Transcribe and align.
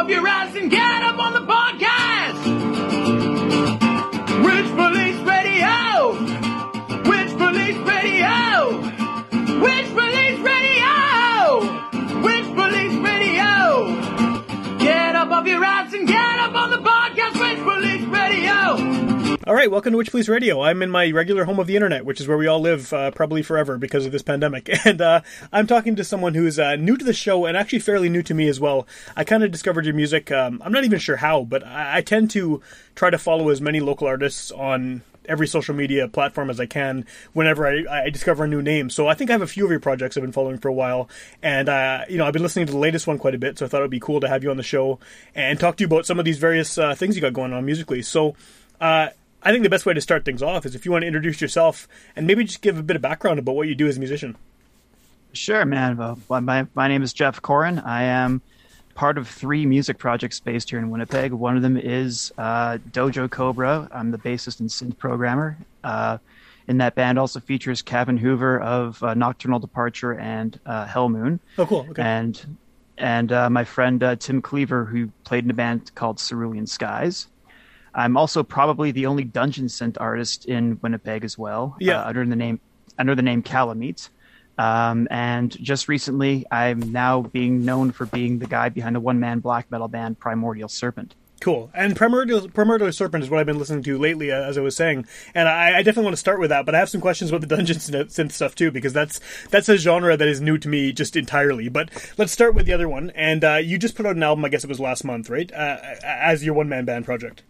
Up 0.00 0.08
your 0.08 0.26
ass 0.26 0.56
and 0.56 0.70
get 0.70 1.02
up 1.02 1.18
on 1.18 1.34
the 1.34 1.40
podcast. 1.40 1.89
All 19.50 19.56
right, 19.56 19.68
welcome 19.68 19.90
to 19.90 19.98
Witch 19.98 20.12
Police 20.12 20.28
Radio. 20.28 20.62
I'm 20.62 20.80
in 20.80 20.90
my 20.90 21.10
regular 21.10 21.44
home 21.44 21.58
of 21.58 21.66
the 21.66 21.74
internet, 21.74 22.04
which 22.04 22.20
is 22.20 22.28
where 22.28 22.38
we 22.38 22.46
all 22.46 22.60
live 22.60 22.92
uh, 22.92 23.10
probably 23.10 23.42
forever 23.42 23.78
because 23.78 24.06
of 24.06 24.12
this 24.12 24.22
pandemic. 24.22 24.70
And 24.84 25.00
uh, 25.00 25.22
I'm 25.52 25.66
talking 25.66 25.96
to 25.96 26.04
someone 26.04 26.34
who's 26.34 26.56
uh, 26.56 26.76
new 26.76 26.96
to 26.96 27.04
the 27.04 27.12
show 27.12 27.46
and 27.46 27.56
actually 27.56 27.80
fairly 27.80 28.08
new 28.08 28.22
to 28.22 28.32
me 28.32 28.46
as 28.46 28.60
well. 28.60 28.86
I 29.16 29.24
kind 29.24 29.42
of 29.42 29.50
discovered 29.50 29.86
your 29.86 29.94
music. 29.94 30.30
Um, 30.30 30.62
I'm 30.64 30.70
not 30.70 30.84
even 30.84 31.00
sure 31.00 31.16
how, 31.16 31.42
but 31.42 31.66
I-, 31.66 31.96
I 31.96 32.00
tend 32.02 32.30
to 32.30 32.62
try 32.94 33.10
to 33.10 33.18
follow 33.18 33.48
as 33.48 33.60
many 33.60 33.80
local 33.80 34.06
artists 34.06 34.52
on 34.52 35.02
every 35.24 35.48
social 35.48 35.74
media 35.74 36.06
platform 36.06 36.48
as 36.48 36.60
I 36.60 36.66
can 36.66 37.04
whenever 37.32 37.66
I, 37.66 38.04
I 38.04 38.10
discover 38.10 38.44
a 38.44 38.48
new 38.48 38.62
name. 38.62 38.88
So 38.88 39.08
I 39.08 39.14
think 39.14 39.30
I 39.30 39.32
have 39.32 39.42
a 39.42 39.48
few 39.48 39.64
of 39.64 39.72
your 39.72 39.80
projects 39.80 40.16
I've 40.16 40.22
been 40.22 40.30
following 40.30 40.58
for 40.58 40.68
a 40.68 40.72
while, 40.72 41.08
and 41.42 41.68
uh, 41.68 42.04
you 42.08 42.18
know 42.18 42.24
I've 42.24 42.32
been 42.32 42.42
listening 42.42 42.66
to 42.66 42.72
the 42.72 42.78
latest 42.78 43.08
one 43.08 43.18
quite 43.18 43.34
a 43.34 43.38
bit. 43.38 43.58
So 43.58 43.66
I 43.66 43.68
thought 43.68 43.80
it 43.80 43.84
would 43.84 43.90
be 43.90 43.98
cool 43.98 44.20
to 44.20 44.28
have 44.28 44.44
you 44.44 44.52
on 44.52 44.58
the 44.58 44.62
show 44.62 45.00
and 45.34 45.58
talk 45.58 45.76
to 45.78 45.82
you 45.82 45.86
about 45.86 46.06
some 46.06 46.20
of 46.20 46.24
these 46.24 46.38
various 46.38 46.78
uh, 46.78 46.94
things 46.94 47.16
you 47.16 47.20
got 47.20 47.32
going 47.32 47.52
on 47.52 47.66
musically. 47.66 48.02
So. 48.02 48.36
Uh, 48.80 49.10
I 49.42 49.52
think 49.52 49.62
the 49.62 49.70
best 49.70 49.86
way 49.86 49.94
to 49.94 50.00
start 50.00 50.24
things 50.24 50.42
off 50.42 50.66
is 50.66 50.74
if 50.74 50.84
you 50.84 50.92
want 50.92 51.02
to 51.02 51.06
introduce 51.06 51.40
yourself 51.40 51.88
and 52.14 52.26
maybe 52.26 52.44
just 52.44 52.60
give 52.60 52.78
a 52.78 52.82
bit 52.82 52.96
of 52.96 53.02
background 53.02 53.38
about 53.38 53.54
what 53.54 53.68
you 53.68 53.74
do 53.74 53.86
as 53.86 53.96
a 53.96 54.00
musician. 54.00 54.36
Sure, 55.32 55.64
man. 55.64 55.96
Well, 55.96 56.18
my, 56.28 56.66
my 56.74 56.88
name 56.88 57.02
is 57.02 57.12
Jeff 57.12 57.40
Corin. 57.40 57.78
I 57.78 58.02
am 58.02 58.42
part 58.94 59.16
of 59.16 59.28
three 59.28 59.64
music 59.64 59.96
projects 59.98 60.40
based 60.40 60.70
here 60.70 60.78
in 60.78 60.90
Winnipeg. 60.90 61.32
One 61.32 61.56
of 61.56 61.62
them 61.62 61.76
is 61.76 62.32
uh, 62.36 62.78
Dojo 62.90 63.30
Cobra. 63.30 63.88
I'm 63.92 64.10
the 64.10 64.18
bassist 64.18 64.60
and 64.60 64.68
synth 64.68 64.98
programmer. 64.98 65.56
Uh, 65.82 66.18
in 66.68 66.78
that 66.78 66.94
band 66.94 67.18
also 67.18 67.40
features 67.40 67.82
Kevin 67.82 68.16
Hoover 68.16 68.60
of 68.60 69.02
uh, 69.02 69.14
Nocturnal 69.14 69.58
Departure 69.58 70.14
and 70.14 70.58
uh, 70.66 70.86
Hell 70.86 71.08
Moon. 71.08 71.40
Oh, 71.58 71.66
cool. 71.66 71.86
Okay. 71.90 72.02
And 72.02 72.58
and 72.98 73.32
uh, 73.32 73.48
my 73.48 73.64
friend 73.64 74.02
uh, 74.02 74.16
Tim 74.16 74.42
Cleaver, 74.42 74.84
who 74.84 75.10
played 75.24 75.44
in 75.44 75.50
a 75.50 75.54
band 75.54 75.94
called 75.94 76.18
Cerulean 76.18 76.66
Skies. 76.66 77.26
I'm 77.94 78.16
also 78.16 78.42
probably 78.42 78.90
the 78.90 79.06
only 79.06 79.24
dungeon 79.24 79.66
synth 79.66 79.96
artist 80.00 80.46
in 80.46 80.78
Winnipeg 80.82 81.24
as 81.24 81.36
well. 81.36 81.76
Yeah. 81.80 82.02
Uh, 82.02 82.08
under 82.08 82.26
the 82.26 82.36
name 82.36 82.60
under 82.98 83.14
the 83.14 83.22
name 83.22 83.42
Kalameet. 83.42 84.08
Um, 84.58 85.08
and 85.10 85.50
just 85.62 85.88
recently, 85.88 86.44
I'm 86.50 86.92
now 86.92 87.22
being 87.22 87.64
known 87.64 87.92
for 87.92 88.04
being 88.04 88.40
the 88.40 88.46
guy 88.46 88.68
behind 88.68 88.94
the 88.94 89.00
one 89.00 89.18
man 89.18 89.40
black 89.40 89.70
metal 89.70 89.88
band 89.88 90.18
Primordial 90.18 90.68
Serpent. 90.68 91.14
Cool. 91.40 91.70
And 91.72 91.96
Primordial, 91.96 92.50
Primordial 92.50 92.92
Serpent 92.92 93.24
is 93.24 93.30
what 93.30 93.40
I've 93.40 93.46
been 93.46 93.58
listening 93.58 93.82
to 93.84 93.96
lately, 93.96 94.30
uh, 94.30 94.42
as 94.42 94.58
I 94.58 94.60
was 94.60 94.76
saying. 94.76 95.06
And 95.34 95.48
I, 95.48 95.78
I 95.78 95.82
definitely 95.82 96.04
want 96.04 96.16
to 96.16 96.20
start 96.20 96.38
with 96.38 96.50
that, 96.50 96.66
but 96.66 96.74
I 96.74 96.78
have 96.78 96.90
some 96.90 97.00
questions 97.00 97.30
about 97.30 97.40
the 97.40 97.46
dungeon 97.46 97.76
synth 97.78 98.32
stuff 98.32 98.54
too, 98.54 98.70
because 98.70 98.92
that's 98.92 99.20
that's 99.48 99.70
a 99.70 99.78
genre 99.78 100.18
that 100.18 100.28
is 100.28 100.42
new 100.42 100.58
to 100.58 100.68
me 100.68 100.92
just 100.92 101.16
entirely. 101.16 101.70
But 101.70 101.90
let's 102.18 102.32
start 102.32 102.54
with 102.54 102.66
the 102.66 102.74
other 102.74 102.88
one. 102.88 103.10
And 103.14 103.42
uh, 103.42 103.56
you 103.56 103.78
just 103.78 103.94
put 103.94 104.04
out 104.04 104.16
an 104.16 104.22
album, 104.22 104.44
I 104.44 104.50
guess 104.50 104.64
it 104.64 104.68
was 104.68 104.80
last 104.80 105.02
month, 105.02 105.30
right? 105.30 105.50
Uh, 105.50 105.78
as 106.04 106.44
your 106.44 106.52
one 106.52 106.68
man 106.68 106.84
band 106.84 107.06
project. 107.06 107.42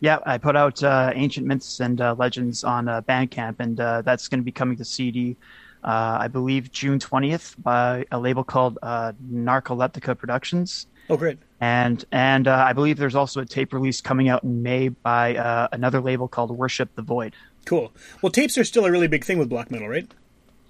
Yeah, 0.00 0.18
I 0.26 0.38
put 0.38 0.56
out 0.56 0.82
uh, 0.82 1.12
Ancient 1.14 1.46
Myths 1.46 1.80
and 1.80 2.00
uh, 2.00 2.14
Legends 2.18 2.64
on 2.64 2.88
uh, 2.88 3.00
Bandcamp, 3.02 3.56
and 3.60 3.80
uh, 3.80 4.02
that's 4.02 4.28
going 4.28 4.40
to 4.40 4.44
be 4.44 4.52
coming 4.52 4.76
to 4.76 4.84
CD, 4.84 5.36
uh, 5.82 6.18
I 6.20 6.28
believe, 6.28 6.70
June 6.70 6.98
20th 6.98 7.54
by 7.62 8.04
a 8.12 8.18
label 8.18 8.44
called 8.44 8.78
uh, 8.82 9.12
Narcoleptica 9.32 10.16
Productions. 10.18 10.86
Oh, 11.08 11.16
great. 11.16 11.38
And 11.60 12.04
and 12.12 12.48
I 12.48 12.74
believe 12.74 12.98
there's 12.98 13.14
also 13.14 13.40
a 13.40 13.46
tape 13.46 13.72
release 13.72 14.02
coming 14.02 14.28
out 14.28 14.44
in 14.44 14.62
May 14.62 14.88
by 14.88 15.68
another 15.72 16.00
label 16.02 16.28
called 16.28 16.50
Worship 16.50 16.94
the 16.96 17.02
Void. 17.02 17.34
Cool. 17.64 17.92
Well, 18.20 18.30
tapes 18.30 18.58
are 18.58 18.64
still 18.64 18.84
a 18.84 18.90
really 18.90 19.08
big 19.08 19.24
thing 19.24 19.38
with 19.38 19.48
black 19.48 19.70
metal, 19.70 19.88
right? 19.88 20.06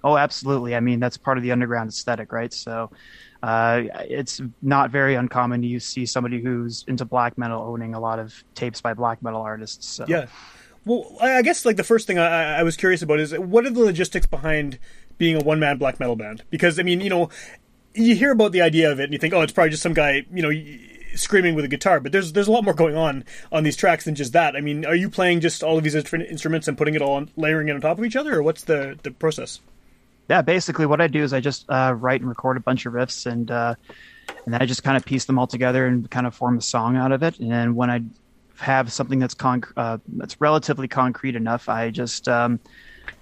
Oh, 0.03 0.15
absolutely. 0.15 0.75
I 0.75 0.79
mean, 0.79 0.99
that's 0.99 1.17
part 1.17 1.37
of 1.37 1.43
the 1.43 1.51
underground 1.51 1.89
aesthetic, 1.89 2.31
right? 2.31 2.53
So 2.53 2.91
uh, 3.43 3.83
it's 4.09 4.41
not 4.61 4.91
very 4.91 5.15
uncommon 5.15 5.61
to 5.61 5.79
see 5.79 6.05
somebody 6.05 6.41
who's 6.41 6.83
into 6.87 7.05
black 7.05 7.37
metal 7.37 7.61
owning 7.61 7.93
a 7.93 7.99
lot 7.99 8.19
of 8.19 8.43
tapes 8.55 8.81
by 8.81 8.93
black 8.93 9.21
metal 9.21 9.41
artists. 9.41 9.87
So. 9.87 10.05
Yeah. 10.07 10.27
Well, 10.85 11.17
I 11.21 11.41
guess 11.41 11.65
like 11.65 11.75
the 11.75 11.83
first 11.83 12.07
thing 12.07 12.17
I, 12.17 12.59
I 12.59 12.63
was 12.63 12.77
curious 12.77 13.01
about 13.01 13.19
is 13.19 13.37
what 13.37 13.65
are 13.65 13.69
the 13.69 13.81
logistics 13.81 14.25
behind 14.25 14.79
being 15.17 15.35
a 15.35 15.43
one 15.43 15.59
man 15.59 15.77
black 15.77 15.99
metal 15.99 16.15
band? 16.15 16.43
Because 16.49 16.79
I 16.79 16.83
mean, 16.83 17.01
you 17.01 17.09
know, 17.09 17.29
you 17.93 18.15
hear 18.15 18.31
about 18.31 18.53
the 18.53 18.61
idea 18.61 18.91
of 18.91 18.99
it 18.99 19.05
and 19.05 19.13
you 19.13 19.19
think, 19.19 19.33
oh, 19.33 19.41
it's 19.41 19.51
probably 19.51 19.71
just 19.71 19.83
some 19.83 19.93
guy, 19.93 20.25
you 20.33 20.41
know, 20.41 20.51
screaming 21.15 21.55
with 21.55 21.65
a 21.65 21.67
guitar. 21.67 21.99
But 21.99 22.13
there's 22.13 22.33
there's 22.33 22.47
a 22.47 22.51
lot 22.51 22.63
more 22.63 22.73
going 22.73 22.95
on 22.95 23.25
on 23.51 23.63
these 23.63 23.75
tracks 23.75 24.05
than 24.05 24.15
just 24.15 24.33
that. 24.33 24.55
I 24.55 24.61
mean, 24.61 24.85
are 24.85 24.95
you 24.95 25.09
playing 25.09 25.41
just 25.41 25.63
all 25.63 25.77
of 25.77 25.83
these 25.83 25.95
instruments 25.95 26.67
and 26.67 26.77
putting 26.77 26.95
it 26.95 27.01
all 27.01 27.15
on, 27.15 27.31
layering 27.35 27.67
it 27.67 27.73
on 27.73 27.81
top 27.81 27.99
of 27.99 28.05
each 28.05 28.15
other, 28.15 28.35
or 28.35 28.43
what's 28.43 28.63
the 28.63 28.97
the 29.03 29.11
process? 29.11 29.59
Yeah, 30.29 30.41
basically 30.41 30.85
what 30.85 31.01
I 31.01 31.07
do 31.07 31.23
is 31.23 31.33
I 31.33 31.39
just 31.39 31.65
uh, 31.69 31.95
write 31.97 32.21
and 32.21 32.29
record 32.29 32.57
a 32.57 32.59
bunch 32.59 32.85
of 32.85 32.93
riffs 32.93 33.25
and 33.25 33.49
uh, 33.49 33.75
and 34.45 34.53
then 34.53 34.61
I 34.61 34.65
just 34.65 34.83
kind 34.83 34.97
of 34.97 35.05
piece 35.05 35.25
them 35.25 35.39
all 35.39 35.47
together 35.47 35.87
and 35.87 36.09
kind 36.09 36.27
of 36.27 36.35
form 36.35 36.57
a 36.57 36.61
song 36.61 36.97
out 36.97 37.11
of 37.11 37.23
it. 37.23 37.39
And 37.39 37.51
then 37.51 37.75
when 37.75 37.89
I 37.89 38.01
have 38.57 38.91
something 38.91 39.19
that's 39.19 39.35
conc- 39.35 39.71
uh, 39.77 39.97
that's 40.15 40.41
relatively 40.41 40.87
concrete 40.87 41.35
enough, 41.35 41.69
I 41.69 41.89
just 41.89 42.27
um, 42.27 42.59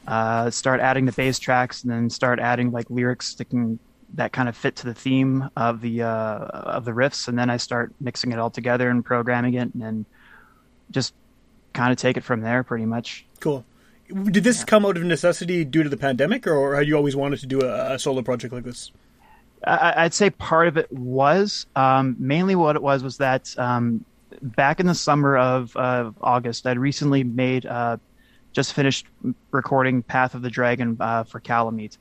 uh, 0.08 0.50
start 0.50 0.80
adding 0.80 1.06
the 1.06 1.12
bass 1.12 1.40
tracks 1.40 1.84
and 1.84 1.92
then 1.92 2.10
start 2.10 2.40
adding 2.40 2.72
like 2.72 2.90
lyrics 2.90 3.36
that 3.36 3.50
can 3.50 3.80
that 4.14 4.32
kind 4.32 4.48
of 4.48 4.56
fit 4.56 4.76
to 4.78 4.86
the 4.86 4.94
theme 4.94 5.50
of 5.58 5.82
the 5.82 6.04
uh, 6.04 6.08
of 6.08 6.86
the 6.86 6.92
riffs, 6.92 7.28
and 7.28 7.38
then 7.38 7.50
I 7.50 7.58
start 7.58 7.94
mixing 8.00 8.32
it 8.32 8.40
all 8.40 8.50
together 8.50 8.90
and 8.90 9.04
programming 9.04 9.56
it, 9.56 9.74
and 9.74 9.82
then 9.82 10.06
just 10.92 11.14
kind 11.74 11.92
of 11.92 11.98
take 11.98 12.18
it 12.18 12.24
from 12.24 12.42
there, 12.42 12.64
pretty 12.64 12.86
much. 12.86 13.26
Cool. 13.40 13.66
Did 14.08 14.44
this 14.44 14.60
yeah. 14.60 14.66
come 14.66 14.86
out 14.86 14.98
of 14.98 15.04
necessity 15.04 15.66
due 15.66 15.84
to 15.84 15.90
the 15.90 15.98
pandemic, 15.98 16.46
or 16.46 16.76
had 16.76 16.88
you 16.88 16.96
always 16.96 17.16
wanted 17.16 17.40
to 17.40 17.48
do 17.48 17.62
a, 17.62 17.94
a 17.94 18.00
solo 18.00 18.22
project 18.22 18.54
like 18.54 18.64
this? 18.64 18.92
I, 19.66 20.04
would 20.04 20.14
say 20.14 20.30
part 20.30 20.68
of 20.68 20.78
it 20.78 20.92
was. 20.92 21.66
Um, 21.76 22.16
mainly 22.20 22.56
what 22.56 22.76
it 22.76 22.84
was 22.84 23.04
was 23.04 23.18
that 23.18 23.58
um, 23.58 24.06
back 24.42 24.80
in 24.80 24.86
the 24.86 24.96
summer 24.96 25.38
of 25.38 25.76
uh, 25.76 26.12
August, 26.22 26.68
I'd 26.68 26.78
recently 26.78 27.24
made, 27.24 27.66
uh, 27.66 27.98
just 28.54 28.74
finished 28.74 29.08
recording 29.52 30.04
Path 30.04 30.36
of 30.36 30.44
the 30.44 30.50
Dragon 30.50 30.98
uh, 31.00 31.24
for 31.24 31.40
Kalameet. 31.40 31.98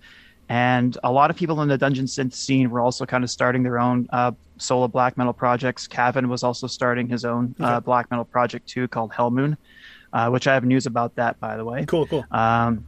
And 0.46 0.96
a 1.02 1.10
lot 1.10 1.30
of 1.30 1.36
people 1.36 1.62
in 1.62 1.68
the 1.68 1.78
dungeon 1.78 2.04
synth 2.04 2.34
scene 2.34 2.68
were 2.68 2.80
also 2.80 3.06
kind 3.06 3.24
of 3.24 3.30
starting 3.30 3.62
their 3.62 3.78
own 3.78 4.08
uh, 4.12 4.32
solo 4.58 4.86
black 4.88 5.16
metal 5.16 5.32
projects. 5.32 5.86
Kevin 5.86 6.28
was 6.28 6.42
also 6.42 6.66
starting 6.66 7.08
his 7.08 7.24
own 7.24 7.54
uh, 7.58 7.76
okay. 7.76 7.84
black 7.84 8.10
metal 8.10 8.26
project 8.26 8.68
too, 8.68 8.86
called 8.88 9.14
Hell 9.14 9.30
Moon 9.30 9.56
uh, 10.14 10.30
which 10.30 10.46
I 10.46 10.54
have 10.54 10.64
news 10.64 10.86
about 10.86 11.16
that, 11.16 11.38
by 11.40 11.56
the 11.56 11.64
way. 11.64 11.84
Cool, 11.84 12.06
cool. 12.06 12.24
Um, 12.30 12.86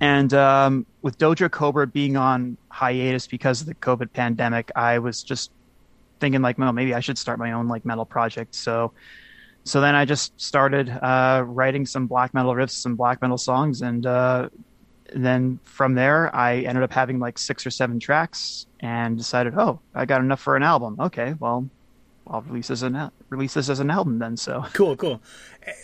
and 0.00 0.32
um, 0.32 0.86
with 1.02 1.18
Dojo 1.18 1.50
Cobra 1.50 1.86
being 1.86 2.16
on 2.16 2.56
hiatus 2.68 3.26
because 3.26 3.60
of 3.60 3.66
the 3.66 3.74
COVID 3.74 4.12
pandemic, 4.12 4.70
I 4.74 5.00
was 5.00 5.22
just 5.22 5.50
thinking 6.20 6.40
like, 6.40 6.56
well, 6.56 6.72
maybe 6.72 6.94
I 6.94 7.00
should 7.00 7.18
start 7.18 7.38
my 7.38 7.52
own 7.52 7.68
like 7.68 7.84
metal 7.84 8.06
project. 8.06 8.54
So, 8.54 8.92
so 9.64 9.80
then 9.80 9.94
I 9.94 10.04
just 10.04 10.40
started 10.40 10.88
uh, 10.88 11.44
writing 11.46 11.86
some 11.86 12.06
black 12.06 12.32
metal 12.32 12.54
riffs, 12.54 12.70
some 12.70 12.94
black 12.94 13.20
metal 13.20 13.38
songs, 13.38 13.82
and 13.82 14.06
uh, 14.06 14.48
then 15.14 15.58
from 15.64 15.94
there, 15.94 16.34
I 16.34 16.60
ended 16.60 16.84
up 16.84 16.92
having 16.92 17.18
like 17.18 17.36
six 17.38 17.66
or 17.66 17.70
seven 17.70 17.98
tracks, 17.98 18.66
and 18.80 19.18
decided, 19.18 19.54
oh, 19.56 19.80
I 19.94 20.04
got 20.06 20.20
enough 20.20 20.40
for 20.40 20.56
an 20.56 20.62
album. 20.62 20.96
Okay, 21.00 21.34
well, 21.40 21.68
I'll 22.26 22.42
release 22.42 22.68
this 22.68 22.82
as 22.82 22.82
an 22.82 23.10
release 23.28 23.54
this 23.54 23.68
as 23.68 23.80
an 23.80 23.90
album 23.90 24.18
then. 24.18 24.36
So 24.36 24.64
cool, 24.72 24.96
cool. 24.96 25.22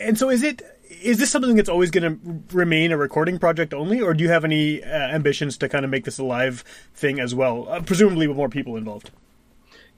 And 0.01 0.19
so 0.19 0.31
is 0.31 0.43
it 0.43 0.63
is 1.03 1.19
this 1.19 1.31
something 1.31 1.55
that's 1.55 1.69
always 1.69 1.91
going 1.91 2.03
to 2.03 2.57
remain 2.57 2.93
a 2.93 2.97
recording 2.97 3.39
project 3.39 3.73
only, 3.73 4.01
or 4.01 4.13
do 4.13 4.25
you 4.25 4.31
have 4.31 4.45
any 4.45 4.83
uh, 4.83 4.89
ambitions 4.89 5.57
to 5.59 5.69
kind 5.69 5.85
of 5.85 5.91
make 5.91 6.05
this 6.05 6.19
a 6.19 6.25
live 6.25 6.65
thing 6.95 7.21
as 7.21 7.35
well, 7.35 7.69
uh, 7.69 7.81
presumably 7.81 8.27
with 8.27 8.37
more 8.37 8.49
people 8.49 8.77
involved? 8.77 9.11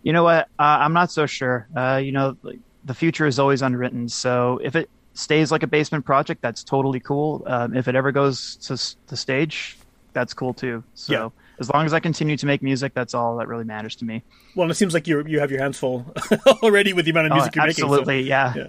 You 0.03 0.13
know 0.13 0.25
what? 0.25 0.49
Uh, 0.59 0.79
I'm 0.81 0.93
not 0.93 1.11
so 1.11 1.27
sure. 1.27 1.67
Uh, 1.75 2.01
you 2.03 2.13
know, 2.13 2.37
like, 2.43 2.59
the 2.85 2.93
future 2.93 3.27
is 3.27 3.39
always 3.39 3.63
unwritten. 3.63 4.09
So 4.09 4.61
if 4.63 4.77
it 4.77 4.91
stays 5.15 5.51
like 5.51 5.63
a 5.63 5.67
basement 5.67 6.05
project, 6.05 6.43
that's 6.43 6.63
totally 6.63 7.01
cool. 7.01 7.43
Um, 7.47 7.75
if 7.75 7.89
it 7.89 7.95
ever 7.95 8.13
goes 8.13 8.57
to 8.57 8.97
the 9.07 9.17
stage, 9.17 9.79
that's 10.13 10.35
cool 10.35 10.53
too. 10.53 10.85
So. 10.95 11.13
Yeah 11.13 11.29
as 11.59 11.71
long 11.71 11.87
as 11.87 11.93
I 11.93 12.01
continue 12.01 12.37
to 12.37 12.47
make 12.47 12.63
music, 12.63 12.95
that's 12.95 13.15
all 13.15 13.37
that 13.39 13.49
really 13.49 13.65
matters 13.65 13.97
to 13.97 14.05
me. 14.05 14.23
Well, 14.55 14.65
and 14.65 14.71
it 14.71 14.75
seems 14.75 14.95
like 14.95 15.07
you 15.07 15.25
you 15.27 15.41
have 15.41 15.51
your 15.51 15.61
hands 15.61 15.79
full 15.79 16.13
already 16.63 16.93
with 16.93 17.05
the 17.05 17.11
amount 17.11 17.29
of 17.29 17.33
music 17.35 17.55
oh, 17.57 17.61
you're 17.61 17.69
absolutely, 17.69 18.15
making. 18.15 18.27
So, 18.27 18.29
yeah. 18.29 18.55
yeah. 18.57 18.67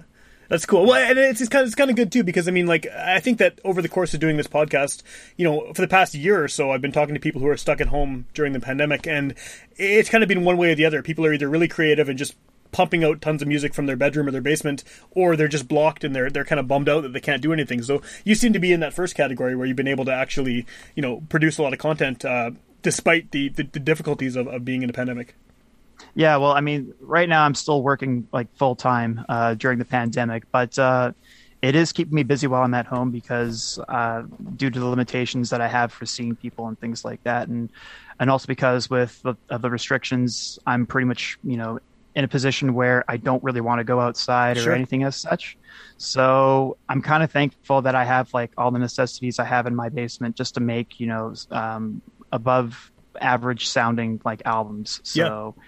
That's 0.50 0.66
cool. 0.66 0.86
Well, 0.86 0.96
and 0.96 1.18
it's, 1.18 1.42
it's 1.42 1.50
kind 1.50 1.64
of 1.64 1.68
it's 1.68 1.76
kind 1.76 1.90
of 1.90 1.96
good 1.96 2.12
too 2.12 2.24
because 2.24 2.48
I 2.48 2.52
mean, 2.52 2.68
like 2.68 2.86
I 2.88 3.20
think 3.20 3.40
that 3.40 3.60
over 3.64 3.82
the 3.82 3.90
course 3.90 4.14
of 4.14 4.20
doing 4.20 4.38
this 4.38 4.48
podcast, 4.48 5.02
you 5.38 5.46
know, 5.46 5.74
for 5.74 5.82
the 5.82 5.88
past 5.88 6.14
year 6.14 6.44
or 6.44 6.48
so, 6.48 6.72
I've 6.72 6.82
been 6.82 6.92
talking 6.92 7.16
to 7.16 7.20
people 7.20 7.42
who 7.42 7.48
are 7.48 7.58
stuck 7.58 7.82
at 7.82 7.88
home 7.88 8.28
during 8.34 8.54
the 8.54 8.60
pandemic, 8.60 9.08
and 9.08 9.36
it's 9.78 10.10
kind 10.10 10.24
of 10.24 10.28
been 10.28 10.44
one 10.44 10.58
way 10.58 10.72
or 10.72 10.76
the 10.76 10.86
other. 10.86 11.02
People 11.02 11.26
are 11.26 11.34
either 11.34 11.50
really 11.50 11.68
creative 11.68 12.10
and 12.10 12.20
just 12.20 12.36
pumping 12.72 13.04
out 13.04 13.22
tons 13.22 13.42
of 13.42 13.48
music 13.48 13.74
from 13.74 13.86
their 13.86 13.96
bedroom 13.96 14.28
or 14.28 14.32
their 14.32 14.42
basement, 14.42 14.84
or 15.12 15.36
they're 15.36 15.48
just 15.48 15.68
blocked 15.68 16.04
and 16.04 16.16
they're 16.16 16.30
they're 16.30 16.46
kind 16.46 16.60
of 16.60 16.68
bummed 16.68 16.90
out 16.90 17.02
that 17.02 17.14
they 17.14 17.22
can't 17.22 17.42
do 17.42 17.54
anything. 17.54 17.82
So 17.82 18.02
you 18.26 18.36
seem 18.36 18.52
to 18.54 18.60
be 18.60 18.74
in 18.74 18.82
that 18.82 18.94
first 18.94 19.16
category 19.16 19.56
where 19.56 19.66
you've 19.66 19.78
been 19.78 19.88
able 19.88 20.06
to 20.06 20.14
actually, 20.14 20.66
you 20.96 21.02
know, 21.02 21.24
produce 21.30 21.58
a 21.58 21.64
lot 21.64 21.74
of 21.74 21.80
content 21.80 22.26
uh, 22.26 22.52
despite 22.84 23.32
the, 23.32 23.50
the, 23.50 23.64
the 23.64 23.80
difficulties 23.80 24.36
of, 24.36 24.48
of 24.48 24.64
being 24.64 24.84
in 24.84 24.90
a 24.90 24.94
pandemic. 24.94 25.36
Yeah, 26.16 26.38
well, 26.38 26.52
I 26.52 26.62
mean, 26.62 26.94
right 27.00 27.28
now 27.28 27.44
I'm 27.44 27.56
still 27.56 27.82
working 27.82 28.28
like 28.32 28.54
full 28.56 28.76
time 28.76 29.26
uh, 29.30 29.56
during 29.56 29.80
the 29.80 29.86
pandemic, 29.86 30.44
but 30.52 30.78
uh, 30.78 31.14
it 31.62 31.76
is 31.76 31.94
keeping 31.94 32.14
me 32.14 32.24
busy 32.24 32.46
while 32.46 32.62
I'm 32.62 32.74
at 32.74 32.86
home 32.86 33.10
because 33.10 33.80
uh, 33.88 34.24
due 34.58 34.70
to 34.70 34.80
the 34.80 34.86
limitations 34.86 35.50
that 35.50 35.62
I 35.62 35.68
have 35.68 35.92
for 35.92 36.06
seeing 36.06 36.36
people 36.36 36.68
and 36.68 36.80
things 36.80 37.06
like 37.06 37.24
that, 37.24 37.48
and 37.48 37.72
and 38.20 38.30
also 38.30 38.48
because 38.48 38.90
with 38.90 39.22
the, 39.24 39.36
of 39.50 39.62
the 39.62 39.70
restrictions, 39.70 40.60
I'm 40.68 40.86
pretty 40.86 41.06
much 41.06 41.40
you 41.44 41.58
know 41.58 41.80
in 42.16 42.24
a 42.24 42.28
position 42.28 42.74
where 42.74 43.04
I 43.08 43.18
don't 43.18 43.44
really 43.44 43.62
want 43.62 43.80
to 43.80 43.84
go 43.84 44.00
outside 44.00 44.58
or 44.58 44.72
anything 44.72 45.04
as 45.04 45.16
such. 45.16 45.58
So 45.98 46.78
I'm 46.88 47.02
kind 47.02 47.24
of 47.24 47.32
thankful 47.32 47.82
that 47.82 47.96
I 47.96 48.04
have 48.06 48.32
like 48.34 48.52
all 48.58 48.70
the 48.70 48.78
necessities 48.78 49.40
I 49.40 49.46
have 49.46 49.66
in 49.66 49.76
my 49.76 49.90
basement 49.90 50.36
just 50.36 50.54
to 50.56 50.60
make 50.60 51.00
you 51.00 51.08
know 51.08 51.34
um, 51.50 52.02
above 52.34 52.92
average 53.22 53.68
sounding 53.68 54.20
like 54.26 54.42
albums. 54.44 55.00
So. 55.04 55.56
Yeah 55.58 55.64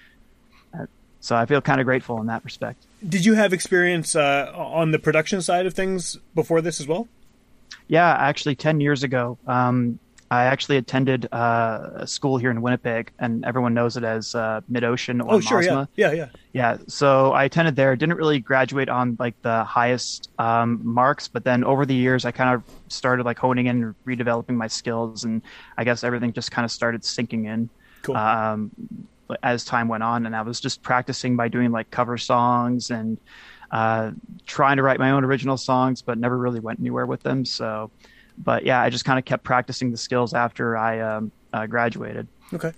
so 1.26 1.36
I 1.36 1.48
feel 1.48 1.60
kind 1.60 1.82
of 1.82 1.86
grateful 1.86 2.22
in 2.22 2.28
that 2.28 2.46
respect. 2.46 2.86
Did 3.10 3.26
you 3.26 3.34
have 3.34 3.52
experience 3.52 4.16
uh, 4.16 4.52
on 4.56 4.92
the 4.92 5.00
production 5.00 5.42
side 5.42 5.66
of 5.66 5.74
things 5.74 6.20
before 6.36 6.62
this 6.62 6.80
as 6.80 6.86
well? 6.86 7.08
Yeah, 7.88 8.08
actually, 8.08 8.54
10 8.54 8.80
years 8.80 9.02
ago, 9.02 9.40
um, 9.48 9.98
I 10.32 10.46
actually 10.46 10.78
attended 10.78 11.28
uh, 11.32 11.90
a 11.96 12.08
school 12.08 12.38
here 12.38 12.50
in 12.50 12.62
Winnipeg, 12.62 13.12
and 13.20 13.46
everyone 13.46 13.74
knows 13.74 13.96
it 13.96 14.04
as 14.04 14.34
uh, 14.34 14.62
Mid 14.68 14.84
Ocean 14.84 15.22
or 15.22 15.36
oh, 15.36 15.40
sure, 15.40 15.62
Mosma. 15.62 15.88
Yeah. 15.96 16.12
yeah, 16.12 16.14
yeah, 16.14 16.28
yeah. 16.54 16.78
So 16.88 17.32
I 17.34 17.44
attended 17.44 17.76
there. 17.76 17.96
Didn't 17.96 18.18
really 18.18 18.40
graduate 18.40 18.90
on 18.90 19.18
like 19.20 19.40
the 19.44 19.64
highest 19.64 20.30
um, 20.40 20.82
marks, 20.84 21.28
but 21.28 21.44
then 21.44 21.64
over 21.64 21.86
the 21.86 21.94
years, 21.94 22.26
I 22.26 22.32
kind 22.32 22.56
of 22.56 22.64
started 22.88 23.26
like 23.26 23.38
honing 23.38 23.68
in 23.68 23.84
and 23.84 23.96
redeveloping 24.06 24.56
my 24.56 24.68
skills, 24.68 25.24
and 25.26 25.44
I 25.78 25.84
guess 25.84 26.04
everything 26.04 26.34
just 26.34 26.52
kind 26.52 26.66
of 26.66 26.72
started 26.72 27.06
sinking 27.06 27.46
in. 27.46 27.70
Cool. 28.02 28.18
Um, 28.18 28.72
as 29.44 29.66
time 29.66 29.88
went 29.88 30.04
on, 30.04 30.26
and 30.26 30.36
I 30.36 30.42
was 30.42 30.60
just 30.60 30.82
practicing 30.82 31.36
by 31.36 31.48
doing 31.48 31.72
like 31.72 31.90
cover 31.92 32.18
songs 32.18 32.90
and 32.92 33.20
uh, 33.72 34.12
trying 34.46 34.78
to 34.78 34.84
write 34.84 35.00
my 35.00 35.12
own 35.12 35.24
original 35.24 35.58
songs, 35.58 36.02
but 36.02 36.18
never 36.18 36.38
really 36.38 36.60
went 36.60 36.80
anywhere 36.80 37.06
with 37.06 37.24
them. 37.24 37.46
So, 37.46 37.92
but 38.38 38.66
yeah, 38.66 38.82
I 38.82 38.90
just 38.90 39.06
kind 39.06 39.20
of 39.20 39.26
kept 39.26 39.44
practicing 39.44 39.92
the 39.92 39.98
skills 39.98 40.34
after 40.34 40.78
I 40.78 41.00
um, 41.00 41.32
uh, 41.54 41.66
graduated. 41.66 42.28
Okay 42.54 42.74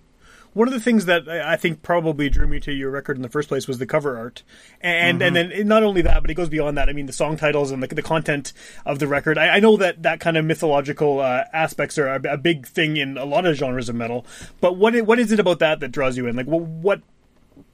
one 0.57 0.67
of 0.67 0.73
the 0.73 0.79
things 0.79 1.05
that 1.05 1.29
I 1.29 1.55
think 1.55 1.83
probably 1.83 2.29
drew 2.29 2.47
me 2.47 2.59
to 2.61 2.73
your 2.73 2.89
record 2.89 3.15
in 3.15 3.21
the 3.21 3.29
first 3.29 3.47
place 3.47 3.67
was 3.67 3.77
the 3.77 3.85
cover 3.85 4.17
art, 4.17 4.41
and 4.81 5.19
mm-hmm. 5.19 5.35
and 5.35 5.51
then 5.51 5.67
not 5.67 5.83
only 5.83 6.01
that, 6.01 6.21
but 6.21 6.31
it 6.31 6.33
goes 6.33 6.49
beyond 6.49 6.77
that. 6.77 6.89
I 6.89 6.93
mean, 6.93 7.05
the 7.05 7.13
song 7.13 7.37
titles 7.37 7.69
and 7.69 7.81
the, 7.83 7.87
the 7.87 8.01
content 8.01 8.53
of 8.83 8.97
the 8.97 9.07
record. 9.07 9.37
I, 9.37 9.57
I 9.57 9.59
know 9.59 9.77
that 9.77 10.01
that 10.01 10.19
kind 10.19 10.35
of 10.35 10.45
mythological 10.45 11.19
uh, 11.19 11.43
aspects 11.53 11.97
are 11.99 12.07
a, 12.07 12.33
a, 12.33 12.37
big 12.37 12.65
thing 12.65 12.97
in 12.97 13.17
a 13.17 13.25
lot 13.25 13.45
of 13.45 13.55
genres 13.55 13.87
of 13.87 13.95
metal. 13.95 14.25
But 14.59 14.77
what 14.77 14.99
what 15.01 15.19
is 15.19 15.31
it 15.31 15.39
about 15.39 15.59
that 15.59 15.79
that 15.79 15.91
draws 15.91 16.17
you 16.17 16.25
in? 16.25 16.35
Like, 16.35 16.47
what, 16.47 16.61
what 16.63 17.01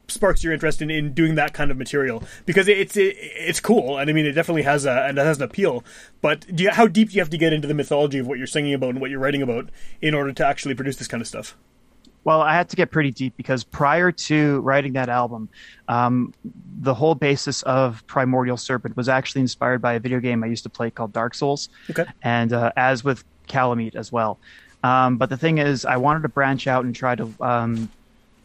sparks 0.08 0.44
your 0.44 0.54
interest 0.54 0.82
in, 0.82 0.92
in 0.92 1.14
doing 1.14 1.36
that 1.36 1.54
kind 1.54 1.72
of 1.72 1.78
material 1.78 2.24
because 2.46 2.68
it's 2.68 2.98
it, 2.98 3.16
it's 3.18 3.60
cool 3.60 3.98
and 3.98 4.10
I 4.10 4.14
mean 4.14 4.26
it 4.26 4.34
definitely 4.34 4.64
has 4.64 4.86
a 4.86 5.06
and 5.06 5.18
it 5.18 5.26
has 5.26 5.38
an 5.38 5.44
appeal. 5.44 5.84
But 6.22 6.46
do 6.54 6.64
you, 6.64 6.72
how 6.72 6.88
deep 6.88 7.10
do 7.10 7.16
you 7.16 7.22
have 7.22 7.30
to 7.30 7.38
get 7.38 7.54
into 7.54 7.68
the 7.68 7.74
mythology 7.74 8.20
of 8.20 8.28
what 8.28 8.38
you're 8.38 8.48
singing 8.48 8.74
about 8.74 8.92
and 8.92 9.02
what 9.02 9.10
you're 9.10 9.20
writing 9.20 9.42
about 9.42 9.70
in 10.02 10.14
order 10.14 10.34
to 10.34 10.46
actually 10.46 10.76
produce 10.76 10.98
this 10.98 11.08
kind 11.08 11.22
of 11.22 11.28
stuff? 11.28 11.56
Well, 12.26 12.42
I 12.42 12.54
had 12.54 12.70
to 12.70 12.76
get 12.76 12.90
pretty 12.90 13.12
deep 13.12 13.36
because 13.36 13.66
prior 13.66 14.12
to 14.12 14.62
writing 14.62 14.94
that 14.94 15.10
album, 15.10 15.50
um, 15.90 16.34
the 16.80 16.94
whole 16.94 17.16
basis 17.16 17.64
of 17.64 18.06
Primordial 18.08 18.56
Serpent 18.56 18.96
was 18.96 19.10
actually 19.10 19.42
inspired 19.42 19.82
by 19.82 19.94
a 19.94 20.00
video 20.00 20.22
game 20.22 20.42
I 20.44 20.48
used 20.48 20.64
to 20.64 20.70
play 20.70 20.90
called 20.90 21.12
Dark 21.12 21.34
Souls. 21.36 21.68
Okay. 21.90 22.06
And 22.22 22.54
uh, 22.54 22.72
as 22.78 23.04
with 23.04 23.26
Kalameet 23.50 23.96
as 23.96 24.12
well. 24.12 24.40
Um, 24.84 25.18
but 25.18 25.30
the 25.30 25.38
thing 25.38 25.58
is, 25.58 25.86
I 25.86 25.98
wanted 25.98 26.24
to 26.24 26.30
branch 26.30 26.68
out 26.68 26.86
and 26.86 26.96
try 26.96 27.16
to 27.16 27.34
um, 27.42 27.90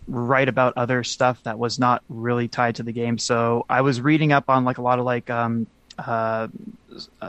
write 0.08 0.48
about 0.48 0.72
other 0.76 1.04
stuff 1.04 1.42
that 1.44 1.58
was 1.58 1.78
not 1.78 2.02
really 2.08 2.48
tied 2.48 2.76
to 2.76 2.82
the 2.82 2.92
game. 2.92 3.18
So 3.18 3.66
I 3.68 3.82
was 3.82 4.00
reading 4.00 4.32
up 4.32 4.48
on 4.48 4.64
like 4.64 4.78
a 4.78 4.82
lot 4.82 4.98
of 4.98 5.04
like 5.04 5.28
um, 5.28 5.66
uh, 5.98 6.48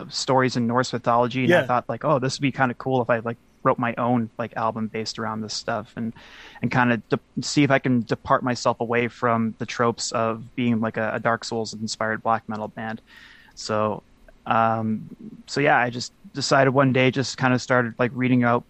stories 0.08 0.56
in 0.56 0.66
Norse 0.66 0.94
mythology, 0.94 1.42
and 1.42 1.50
yeah. 1.50 1.62
I 1.62 1.66
thought 1.68 1.90
like, 1.90 2.06
oh, 2.06 2.20
this 2.20 2.38
would 2.38 2.42
be 2.42 2.52
kind 2.52 2.72
of 2.72 2.78
cool 2.78 3.02
if 3.02 3.10
I 3.10 3.20
like 3.20 3.38
wrote 3.64 3.78
my 3.78 3.94
own 3.98 4.30
like 4.38 4.56
album 4.56 4.88
based 4.88 5.20
around 5.20 5.42
this 5.42 5.54
stuff 5.54 5.94
and 5.98 6.14
and 6.62 6.72
kind 6.72 6.94
of 6.94 7.10
de- 7.10 7.20
see 7.42 7.64
if 7.64 7.72
I 7.72 7.80
can 7.80 8.02
depart 8.02 8.44
myself 8.44 8.80
away 8.80 9.08
from 9.08 9.54
the 9.58 9.66
tropes 9.66 10.12
of 10.12 10.56
being 10.56 10.80
like 10.80 10.98
a, 10.98 11.12
a 11.16 11.20
Dark 11.20 11.44
Souls 11.44 11.74
inspired 11.74 12.24
black 12.24 12.48
metal 12.48 12.70
band. 12.70 13.02
So 13.56 14.04
um 14.46 15.10
so 15.46 15.60
yeah, 15.60 15.78
I 15.78 15.90
just 15.90 16.14
decided 16.34 16.72
one 16.72 16.94
day 16.94 17.12
just 17.12 17.38
kind 17.38 17.54
of 17.54 17.62
started 17.62 17.96
like 18.00 18.12
reading 18.14 18.44
out 18.44 18.64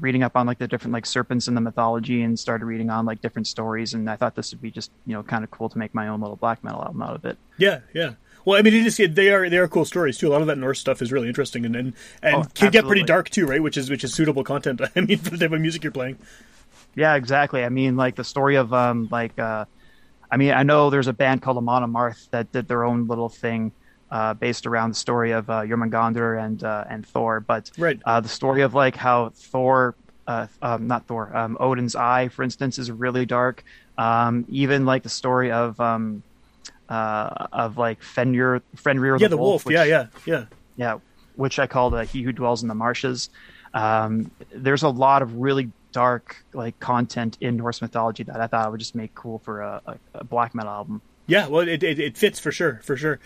reading 0.00 0.22
up 0.22 0.36
on 0.36 0.46
like 0.46 0.58
the 0.58 0.68
different 0.68 0.92
like 0.92 1.06
serpents 1.06 1.48
in 1.48 1.54
the 1.54 1.60
mythology 1.60 2.22
and 2.22 2.38
started 2.38 2.64
reading 2.66 2.90
on 2.90 3.04
like 3.06 3.20
different 3.20 3.46
stories 3.46 3.94
and 3.94 4.08
I 4.08 4.16
thought 4.16 4.34
this 4.34 4.52
would 4.52 4.62
be 4.62 4.70
just, 4.70 4.90
you 5.06 5.14
know, 5.14 5.22
kind 5.22 5.44
of 5.44 5.50
cool 5.50 5.68
to 5.68 5.78
make 5.78 5.94
my 5.94 6.08
own 6.08 6.20
little 6.20 6.36
black 6.36 6.62
metal 6.64 6.82
album 6.82 7.02
out 7.02 7.14
of 7.14 7.24
it. 7.24 7.38
Yeah, 7.56 7.80
yeah. 7.94 8.14
Well, 8.44 8.58
I 8.58 8.62
mean, 8.62 8.74
it 8.74 8.86
is 8.86 8.96
they 8.96 9.30
are 9.30 9.50
they 9.50 9.58
are 9.58 9.68
cool 9.68 9.84
stories 9.84 10.16
too. 10.16 10.28
A 10.28 10.30
lot 10.30 10.40
of 10.40 10.46
that 10.46 10.58
Norse 10.58 10.80
stuff 10.80 11.02
is 11.02 11.12
really 11.12 11.28
interesting 11.28 11.66
and 11.66 11.76
and, 11.76 11.94
and 12.22 12.36
Oh, 12.36 12.46
can 12.54 12.70
get 12.70 12.86
pretty 12.86 13.02
dark 13.02 13.28
too, 13.30 13.46
right? 13.46 13.62
Which 13.62 13.76
is 13.76 13.90
which 13.90 14.04
is 14.04 14.14
suitable 14.14 14.44
content. 14.44 14.80
I 14.96 15.00
mean, 15.00 15.18
for 15.18 15.30
the 15.30 15.38
type 15.38 15.52
of 15.52 15.60
music 15.60 15.84
you're 15.84 15.92
playing. 15.92 16.18
Yeah, 16.94 17.14
exactly. 17.14 17.64
I 17.64 17.68
mean, 17.68 17.96
like 17.96 18.16
the 18.16 18.24
story 18.24 18.56
of 18.56 18.72
um, 18.72 19.08
like, 19.10 19.38
uh, 19.38 19.66
I 20.30 20.36
mean, 20.36 20.52
I 20.52 20.62
know 20.62 20.90
there's 20.90 21.08
a 21.08 21.12
band 21.12 21.42
called 21.42 21.58
Amon 21.58 21.82
Amarth 21.82 22.28
that 22.30 22.50
did 22.50 22.68
their 22.68 22.84
own 22.84 23.06
little 23.06 23.28
thing 23.28 23.72
uh, 24.10 24.34
based 24.34 24.66
around 24.66 24.90
the 24.90 24.94
story 24.96 25.32
of 25.32 25.48
uh, 25.50 25.62
Jormungandr 25.62 26.42
and 26.42 26.62
uh, 26.64 26.84
and 26.88 27.06
Thor, 27.06 27.40
but 27.40 27.70
Right. 27.78 28.00
uh, 28.04 28.20
the 28.20 28.28
story 28.28 28.62
of 28.62 28.74
like 28.74 28.96
how 28.96 29.30
Thor, 29.34 29.94
uh, 30.26 30.46
um, 30.62 30.86
not 30.86 31.06
Thor, 31.06 31.34
um, 31.36 31.56
Odin's 31.60 31.94
eye, 31.96 32.28
for 32.28 32.42
instance, 32.42 32.78
is 32.78 32.90
really 32.90 33.26
dark. 33.26 33.64
Um, 33.98 34.44
even 34.48 34.86
like 34.86 35.02
the 35.02 35.08
story 35.08 35.50
of 35.52 35.78
um, 35.80 36.22
uh, 36.88 37.46
of 37.52 37.76
like 37.78 38.02
Fenrir, 38.02 38.62
Fenrir 38.76 39.16
Yeah, 39.18 39.28
the, 39.28 39.36
the 39.36 39.36
wolf. 39.36 39.64
which- 39.66 39.74
Yeah, 39.74 39.84
yeah, 39.84 40.06
yeah. 40.24 40.44
yeah, 40.76 40.98
which 41.36 41.58
I 41.58 41.66
call 41.66 41.90
the 41.90 42.04
He 42.04 42.22
Who 42.22 42.32
Dwells 42.32 42.62
in 42.62 42.68
the 42.68 42.74
Marshes. 42.74 43.28
Um, 43.74 44.30
there's 44.54 44.82
a 44.82 44.88
lot 44.88 45.20
of 45.22 45.34
really 45.36 45.70
dark 45.92 46.36
like 46.52 46.78
content 46.80 47.36
in 47.40 47.56
Norse 47.56 47.82
mythology 47.82 48.22
that 48.22 48.40
I 48.40 48.46
thought 48.46 48.64
I 48.64 48.68
would 48.68 48.80
just 48.80 48.94
make 48.94 49.14
cool 49.14 49.38
for 49.40 49.60
a, 49.62 49.82
a, 49.86 49.96
a 50.14 50.24
black 50.24 50.54
metal 50.54 50.70
album. 50.72 51.02
Yeah, 51.26 51.48
well, 51.48 51.68
it, 51.68 51.82
it 51.82 51.98
it 51.98 52.16
fits 52.16 52.38
for 52.38 52.50
sure, 52.52 52.80
for 52.82 52.96
sure. 52.96 53.20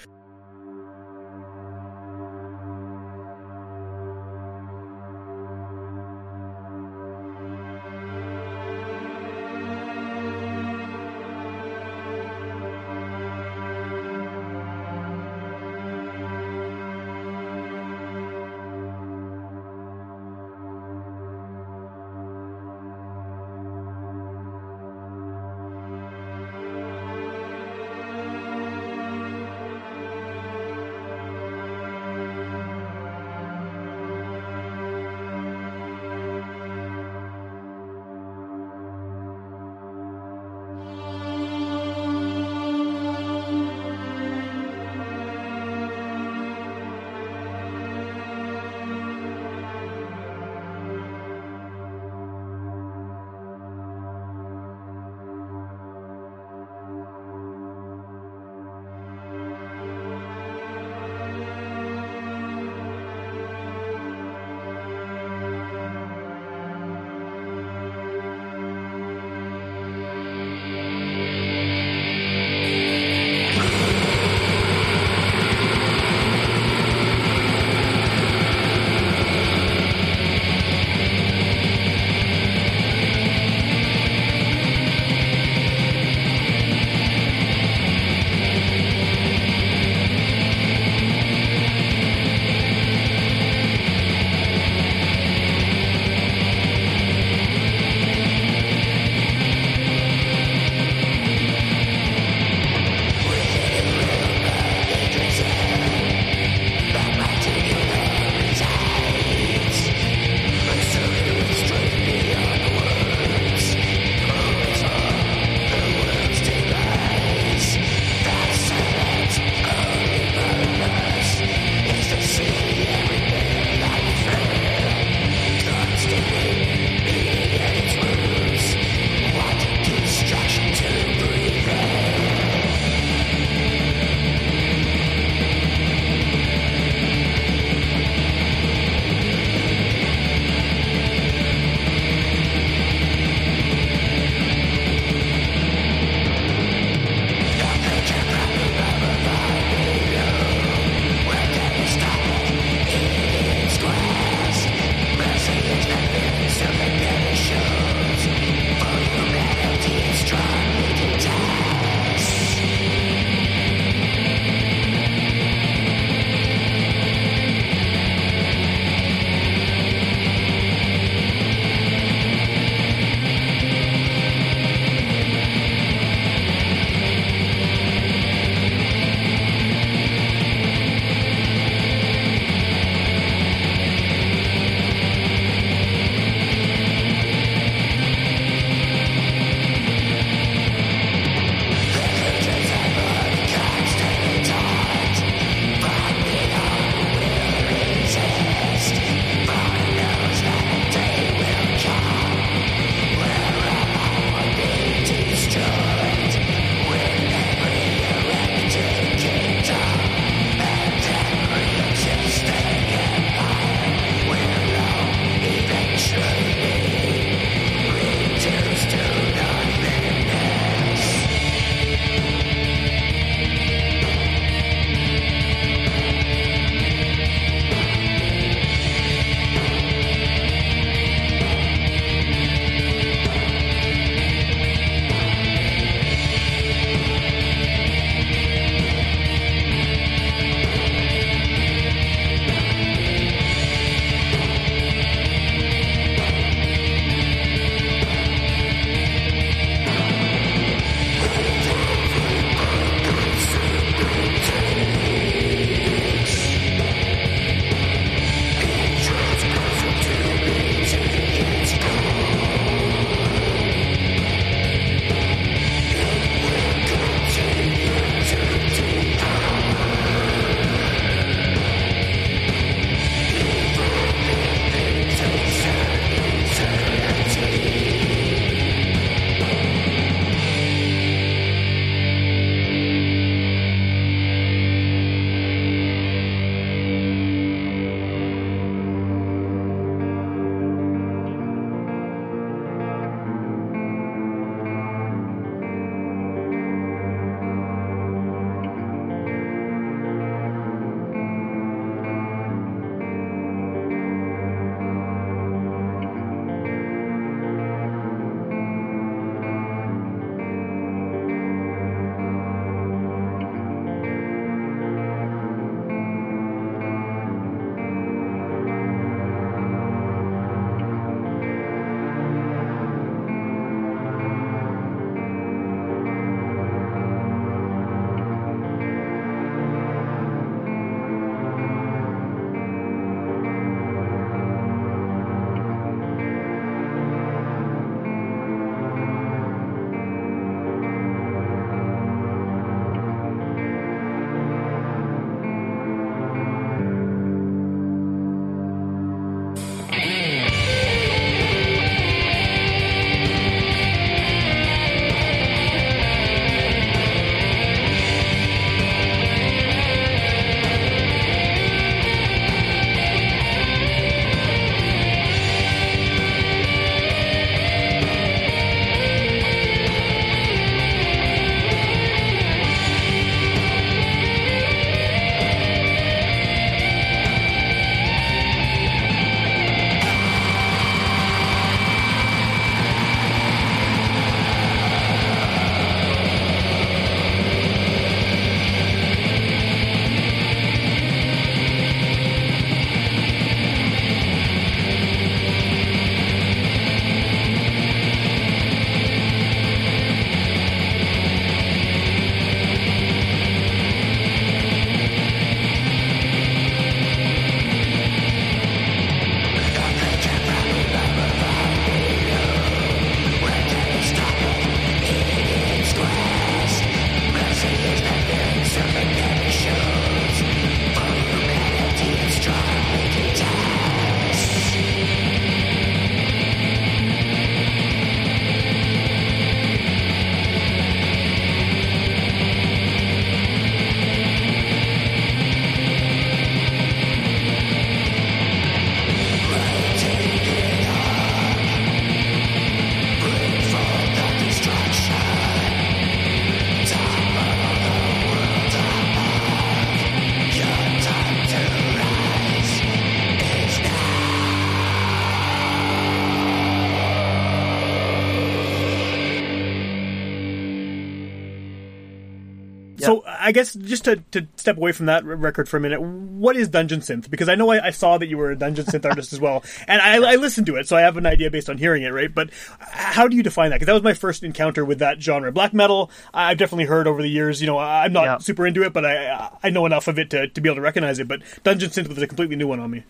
I 463.42 463.52
guess 463.52 463.74
just 463.74 464.04
to, 464.04 464.16
to 464.30 464.46
step 464.56 464.76
away 464.76 464.92
from 464.92 465.06
that 465.06 465.24
record 465.24 465.68
for 465.68 465.76
a 465.76 465.80
minute, 465.80 466.00
what 466.00 466.56
is 466.56 466.68
Dungeon 466.68 467.00
Synth? 467.00 467.28
Because 467.28 467.48
I 467.48 467.54
know 467.54 467.70
I, 467.70 467.86
I 467.86 467.90
saw 467.90 468.16
that 468.18 468.28
you 468.28 468.38
were 468.38 468.50
a 468.50 468.56
Dungeon 468.56 468.84
Synth 468.86 469.04
artist 469.04 469.32
as 469.32 469.40
well, 469.40 469.62
and 469.88 470.00
I, 470.00 470.32
I 470.32 470.36
listened 470.36 470.66
to 470.68 470.76
it, 470.76 470.88
so 470.88 470.96
I 470.96 471.00
have 471.02 471.16
an 471.16 471.26
idea 471.26 471.50
based 471.50 471.68
on 471.68 471.78
hearing 471.78 472.02
it, 472.02 472.10
right? 472.10 472.32
But 472.34 472.50
how 472.80 473.28
do 473.28 473.36
you 473.36 473.42
define 473.42 473.70
that? 473.70 473.76
Because 473.76 473.86
that 473.86 473.94
was 473.94 474.02
my 474.02 474.14
first 474.14 474.42
encounter 474.42 474.84
with 474.84 475.00
that 475.00 475.20
genre. 475.20 475.50
Black 475.52 475.74
metal, 475.74 476.10
I've 476.32 476.58
definitely 476.58 476.84
heard 476.86 477.06
over 477.06 477.20
the 477.20 477.28
years. 477.30 477.60
You 477.60 477.66
know, 477.66 477.78
I'm 477.78 478.12
not 478.12 478.24
Yeah. 478.24 478.38
super 478.38 478.66
into 478.66 478.82
it, 478.84 478.92
but 478.92 479.04
I 479.04 479.50
I 479.62 479.70
know 479.70 479.84
enough 479.86 480.08
of 480.08 480.18
it 480.18 480.30
to, 480.30 480.48
to 480.48 480.60
be 480.60 480.68
able 480.68 480.76
to 480.76 480.82
recognize 480.82 481.18
it. 481.18 481.28
But 481.28 481.42
Dungeon 481.64 481.90
Synth 481.90 482.08
was 482.08 482.18
a 482.18 482.26
completely 482.26 482.56
new 482.56 482.68
one 482.68 482.80
on 482.80 482.90
me. 482.90 483.04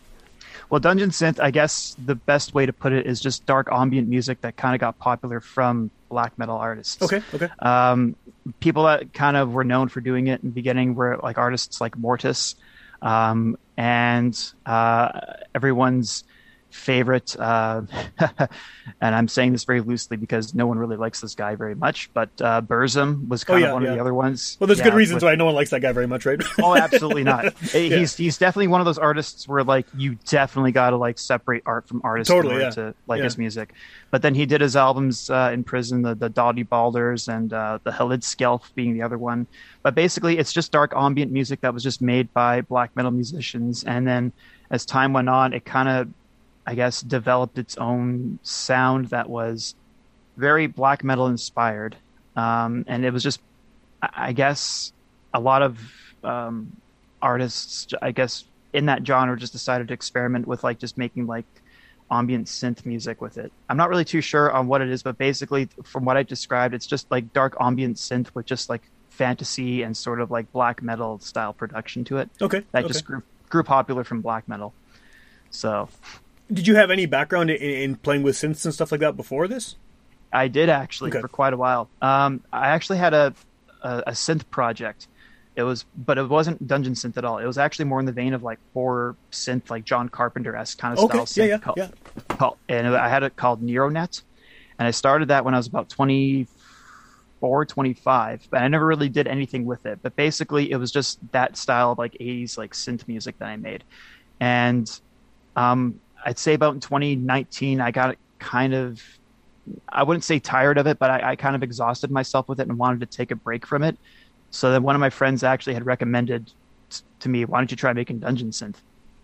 Well, 0.73 0.81
Dungeon 0.81 1.11
Synth, 1.11 1.39
I 1.39 1.51
guess 1.51 1.95
the 2.03 2.15
best 2.15 2.55
way 2.55 2.65
to 2.65 2.73
put 2.73 2.95
it 2.95 3.07
is 3.07 3.21
just 3.21 3.45
dark 3.45 3.69
ambient 3.71 4.09
music 4.09 4.41
that 4.41 4.57
kind 4.57 4.75
of 4.75 4.81
got 4.81 4.99
popular 4.99 5.39
from 5.39 5.91
black 6.09 6.39
metal 6.39 6.57
artists. 6.57 7.03
Okay, 7.03 7.21
okay. 7.35 7.49
Um, 7.59 8.17
people 8.59 8.85
that 8.85 9.13
kind 9.13 9.37
of 9.37 9.53
were 9.53 9.65
known 9.65 9.89
for 9.89 10.01
doing 10.01 10.29
it 10.29 10.43
in 10.43 10.49
the 10.49 10.55
beginning 10.55 10.95
were 10.95 11.21
like 11.23 11.37
artists 11.37 11.79
like 11.79 11.99
Mortiis, 11.99 12.55
um, 13.03 13.59
and 13.77 14.35
uh, 14.65 15.11
everyone's 15.55 16.25
favorite. 16.73 17.37
Uh, 17.39 17.83
and 19.01 19.15
I'm 19.15 19.29
saying 19.29 19.53
this 19.53 19.65
very 19.65 19.81
loosely 19.81 20.17
because 20.17 20.55
no 20.55 20.67
one 20.67 20.79
really 20.79 20.97
likes 20.97 21.21
this 21.21 21.35
guy 21.35 21.55
very 21.55 21.75
much, 21.75 22.11
but 22.15 22.29
uh, 22.41 22.61
Burzum 22.63 23.29
was 23.29 23.45
kind 23.45 23.63
Oh, 23.63 23.67
yeah, 23.67 23.69
of 23.69 23.75
one 23.75 23.83
yeah. 23.83 23.89
of 23.91 23.95
the 23.97 24.01
other 24.01 24.15
ones. 24.15 24.57
Well, 24.59 24.67
there's 24.67 24.79
Yeah, 24.79 24.87
good 24.87 24.95
reasons 24.95 25.17
with- 25.23 25.25
why 25.31 25.35
no 25.35 25.45
one 25.45 25.55
likes 25.55 25.71
that 25.71 25.81
guy 25.81 25.93
very 25.93 26.07
much, 26.07 26.27
right? 26.27 26.41
Oh, 26.63 26.77
absolutely 26.77 27.25
not. 27.25 27.53
He's 27.73 28.17
he's 28.17 28.39
definitely 28.39 28.69
one 28.69 28.81
of 28.81 28.85
those 28.85 28.99
artists 28.99 29.47
where 29.49 29.65
like 29.65 29.87
you 29.97 30.17
definitely 30.27 30.73
got 30.73 30.91
to 30.91 30.97
like 30.97 31.19
separate 31.19 31.63
art 31.67 31.89
from 31.89 32.01
artist 32.05 32.29
Totally, 32.31 32.61
yeah. 32.61 32.71
to 32.71 32.95
like 33.07 33.23
his 33.23 33.37
music. 33.39 33.73
But 34.11 34.23
then 34.23 34.35
he 34.35 34.47
did 34.47 34.61
his 34.61 34.77
albums 34.77 35.29
uh, 35.31 35.51
in 35.53 35.65
prison, 35.65 36.03
the 36.03 36.15
the 36.15 36.31
Dauði 36.31 36.67
Baldrs 36.67 37.29
and 37.29 37.53
uh, 37.53 37.79
the 37.83 37.91
Hliðskjálf 37.91 38.75
being 38.75 38.95
the 38.95 39.03
other 39.03 39.19
one. 39.19 39.47
But 39.83 39.95
basically, 39.95 40.39
it's 40.39 40.53
just 40.53 40.71
dark 40.73 40.93
ambient 40.95 41.33
music 41.33 41.61
that 41.63 41.75
was 41.75 41.83
just 41.83 42.01
made 42.03 42.33
by 42.33 42.61
black 42.63 42.95
metal 42.95 43.11
musicians, 43.11 43.85
and 43.85 44.07
then 44.07 44.33
as 44.71 44.87
time 44.87 45.13
went 45.13 45.29
on, 45.29 45.53
it 45.53 45.65
kind 45.65 45.89
of, 45.89 46.09
I 46.67 46.75
guess, 46.75 47.01
developed 47.01 47.59
its 47.59 47.77
own 47.77 48.39
sound 48.43 49.07
that 49.07 49.29
was 49.29 49.75
very 50.37 50.67
black 50.67 51.03
metal 51.05 51.27
inspired, 51.27 51.97
um, 52.37 52.85
and 52.89 53.05
it 53.05 53.13
was 53.13 53.23
just, 53.23 53.41
I 54.03 54.33
guess, 54.33 54.93
a 55.35 55.41
lot 55.41 55.63
of 55.63 55.79
um, 56.25 56.77
artists, 57.21 57.89
I 58.01 58.13
guess, 58.13 58.45
in 58.73 58.87
that 58.87 59.07
genre 59.07 59.37
just 59.37 59.53
decided 59.53 59.89
to 59.89 59.95
experiment 59.95 60.47
with 60.47 60.65
like 60.65 60.79
just 60.79 60.97
making 60.97 61.27
like 61.27 61.45
ambient 62.11 62.47
synth 62.47 62.85
music 62.87 63.21
with 63.21 63.39
it. 63.39 63.53
I'm 63.69 63.77
not 63.77 63.89
really 63.89 64.05
too 64.05 64.21
sure 64.21 64.51
on 64.51 64.67
what 64.67 64.83
it 64.83 64.89
is, 64.89 65.03
but 65.03 65.19
basically, 65.19 65.69
from 65.85 66.05
what 66.05 66.17
I 66.17 66.23
described, 66.23 66.75
it's 66.75 66.87
just 66.87 67.11
like 67.11 67.33
dark 67.33 67.57
ambient 67.61 67.97
synth 67.97 68.29
with 68.35 68.47
just 68.47 68.69
like 68.69 68.83
fantasy 69.11 69.83
and 69.83 69.97
sort 69.97 70.21
of 70.21 70.31
like 70.31 70.51
black 70.53 70.83
metal 70.83 71.19
style 71.19 71.53
production 71.53 72.05
to 72.05 72.19
it. 72.19 72.31
okay. 72.41 72.63
That 72.73 72.85
okay. 72.85 72.93
just 72.93 73.05
grew 73.05 73.23
grew 73.49 73.63
popular 73.63 74.05
from 74.05 74.21
black 74.21 74.49
metal. 74.49 74.73
So 75.51 75.89
Did 76.53 76.67
you 76.67 76.75
have 76.77 76.91
any 76.91 77.07
background 77.07 77.51
in, 77.51 77.57
in 77.57 77.97
playing 77.97 78.23
with 78.23 78.37
synths 78.37 78.65
and 78.65 78.75
stuff 78.75 78.93
like 78.93 79.01
that 79.01 79.17
before 79.17 79.49
this? 79.49 79.77
I 80.33 80.49
did 80.49 80.69
actually 80.69 81.11
Okay. 81.11 81.21
for 81.21 81.29
quite 81.29 81.53
a 81.53 81.57
while. 81.57 81.89
Um, 82.01 82.43
I 82.53 82.69
actually 82.69 82.99
had 82.99 83.15
a, 83.15 83.35
a 83.83 84.03
a 84.09 84.11
synth 84.13 84.49
project. 84.51 85.09
It 85.55 85.65
was, 85.65 85.85
but 85.95 86.17
it 86.17 86.27
wasn't 86.29 86.67
dungeon 86.67 86.95
synth 86.95 87.19
at 87.19 87.25
all. 87.27 87.37
It 87.37 87.45
was 87.47 87.59
actually 87.59 87.85
more 87.85 88.01
in 88.01 88.07
the 88.07 88.13
vein 88.13 88.33
of 88.33 88.43
like 88.43 88.59
horror 88.73 89.17
synth, 89.31 89.69
like 89.69 89.85
John 89.85 90.09
Carpenter 90.09 90.57
esque 90.57 90.79
kind 90.79 90.97
of 90.99 91.05
Okay. 91.05 91.25
style. 91.27 91.47
Yeah, 91.47 91.57
synth 91.57 91.59
yeah, 91.59 91.59
called, 91.59 91.77
yeah. 91.79 92.37
called- 92.37 92.57
and 92.71 92.87
I 92.87 93.09
had 93.11 93.23
it 93.23 93.37
called 93.37 93.63
Neuronet, 93.63 94.23
and 94.79 94.89
I 94.89 94.93
started 94.93 95.29
that 95.29 95.45
when 95.45 95.53
I 95.53 95.59
was 95.59 95.67
about 95.67 95.91
24, 95.91 97.67
25, 97.67 98.49
but 98.51 98.63
I 98.63 98.69
never 98.69 98.87
really 98.87 99.11
did 99.11 99.27
anything 99.27 99.67
with 99.67 99.85
it. 99.85 99.99
But 100.03 100.17
basically, 100.17 100.71
it 100.71 100.77
was 100.77 100.91
just 100.91 101.19
that 101.33 101.57
style 101.59 101.93
of 101.93 101.99
like 101.99 102.13
80s 102.15 102.57
like 102.57 102.73
synth 102.73 103.07
music 103.07 103.39
that 103.39 103.49
I 103.49 103.57
made, 103.57 103.85
and 104.41 104.91
um, 105.57 106.01
I'd 106.25 106.39
say 106.39 106.55
about 106.55 106.75
in 106.75 106.81
2019, 106.81 107.81
I 107.81 107.91
got 107.91 108.17
kind 108.39 108.75
of 108.75 109.03
I 109.89 110.03
wouldn't 110.03 110.25
say 110.25 110.39
tired 110.41 110.79
of 110.79 110.87
it, 110.87 110.99
but 110.99 111.11
I, 111.11 111.31
I 111.31 111.37
kind 111.37 111.55
of 111.55 111.63
exhausted 111.63 112.11
myself 112.11 112.49
with 112.49 112.61
it 112.61 112.69
and 112.69 112.79
wanted 112.79 113.01
to 113.01 113.17
take 113.17 113.31
a 113.31 113.37
break 113.37 113.67
from 113.67 113.83
it. 113.83 113.97
So 114.51 114.73
then 114.73 114.83
one 114.83 114.95
of 114.95 115.01
my 115.01 115.11
friends 115.11 115.45
actually 115.45 115.75
had 115.75 115.87
recommended 115.87 116.53
to 117.21 117.29
me, 117.29 117.45
why 117.45 117.59
don't 117.59 117.71
you 117.71 117.77
try 117.77 117.93
making 117.93 118.19
dungeon 118.19 118.51
synth? 118.51 118.77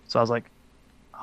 So 0.06 0.18
I 0.18 0.22
was 0.22 0.30
like, 0.30 0.44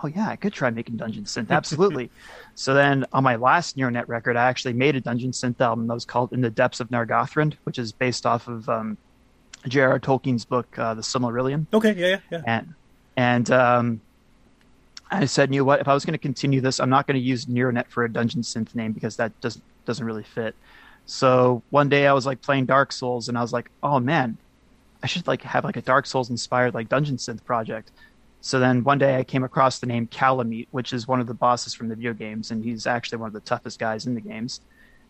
oh 0.03 0.07
yeah, 0.07 0.27
I 0.27 0.35
could 0.35 0.53
try 0.53 0.69
making 0.69 0.97
dungeon 0.97 1.23
synth, 1.23 1.49
absolutely. 1.49 2.11
so 2.55 2.73
then 2.73 3.05
on 3.13 3.23
my 3.23 3.35
last 3.37 3.77
Neuronet 3.77 4.07
record, 4.07 4.35
I 4.35 4.43
actually 4.49 4.73
made 4.73 4.95
a 4.95 5.01
dungeon 5.01 5.31
synth 5.31 5.59
album 5.61 5.87
that 5.87 5.93
was 5.93 6.05
called 6.05 6.33
In 6.33 6.41
the 6.41 6.49
Depths 6.49 6.79
of 6.81 6.89
Nargothrond, 6.89 7.55
which 7.63 7.79
is 7.79 7.93
based 7.93 8.25
off 8.25 8.47
of 8.47 8.67
um, 8.69 8.97
J.R.R. 9.67 9.99
Tolkien's 9.99 10.45
book, 10.45 10.77
uh, 10.77 10.93
The 10.93 11.01
Silmarillion 11.01 11.65
Okay. 11.73 11.93
Yeah, 11.93 12.07
yeah, 12.07 12.19
yeah. 12.31 12.41
and 12.45 12.73
and 13.17 13.51
um, 13.51 14.01
I 15.11 15.25
said, 15.25 15.53
you 15.53 15.61
know 15.61 15.65
what? 15.65 15.79
If 15.81 15.87
I 15.87 15.93
was 15.93 16.03
going 16.05 16.13
to 16.13 16.17
continue 16.19 16.61
this, 16.61 16.79
I'm 16.79 16.89
not 16.89 17.05
going 17.07 17.15
to 17.15 17.25
use 17.25 17.45
Neuronet 17.45 17.87
for 17.87 18.03
a 18.05 18.11
dungeon 18.11 18.41
synth 18.41 18.73
name 18.75 18.91
because 18.91 19.15
that 19.17 19.39
doesn't 19.41 19.63
doesn't 19.85 20.05
really 20.05 20.23
fit. 20.23 20.55
So 21.05 21.61
one 21.69 21.89
day 21.89 22.07
I 22.07 22.13
was 22.13 22.25
like 22.25 22.41
playing 22.41 22.65
Dark 22.65 22.91
Souls, 22.91 23.29
and 23.29 23.37
I 23.37 23.41
was 23.41 23.53
like, 23.53 23.69
oh 23.83 23.99
man, 23.99 24.37
I 25.03 25.07
should 25.07 25.27
like 25.27 25.43
have 25.43 25.63
like 25.63 25.77
a 25.77 25.81
Dark 25.81 26.07
Souls 26.07 26.29
inspired 26.31 26.73
like 26.73 26.89
dungeon 26.89 27.17
synth 27.17 27.43
project. 27.45 27.91
So 28.41 28.59
then 28.59 28.83
one 28.83 28.97
day 28.97 29.17
I 29.17 29.23
came 29.23 29.43
across 29.43 29.79
the 29.79 29.87
name 29.87 30.07
Kalameet, 30.07 30.67
which 30.71 30.93
is 30.93 31.07
one 31.07 31.19
of 31.19 31.27
the 31.27 31.33
bosses 31.33 31.73
from 31.73 31.87
the 31.89 31.95
video 31.95 32.13
games, 32.13 32.51
and 32.51 32.63
he's 32.63 32.87
actually 32.87 33.19
one 33.19 33.27
of 33.27 33.33
the 33.33 33.39
toughest 33.41 33.79
guys 33.79 34.05
in 34.07 34.15
the 34.15 34.21
games. 34.21 34.61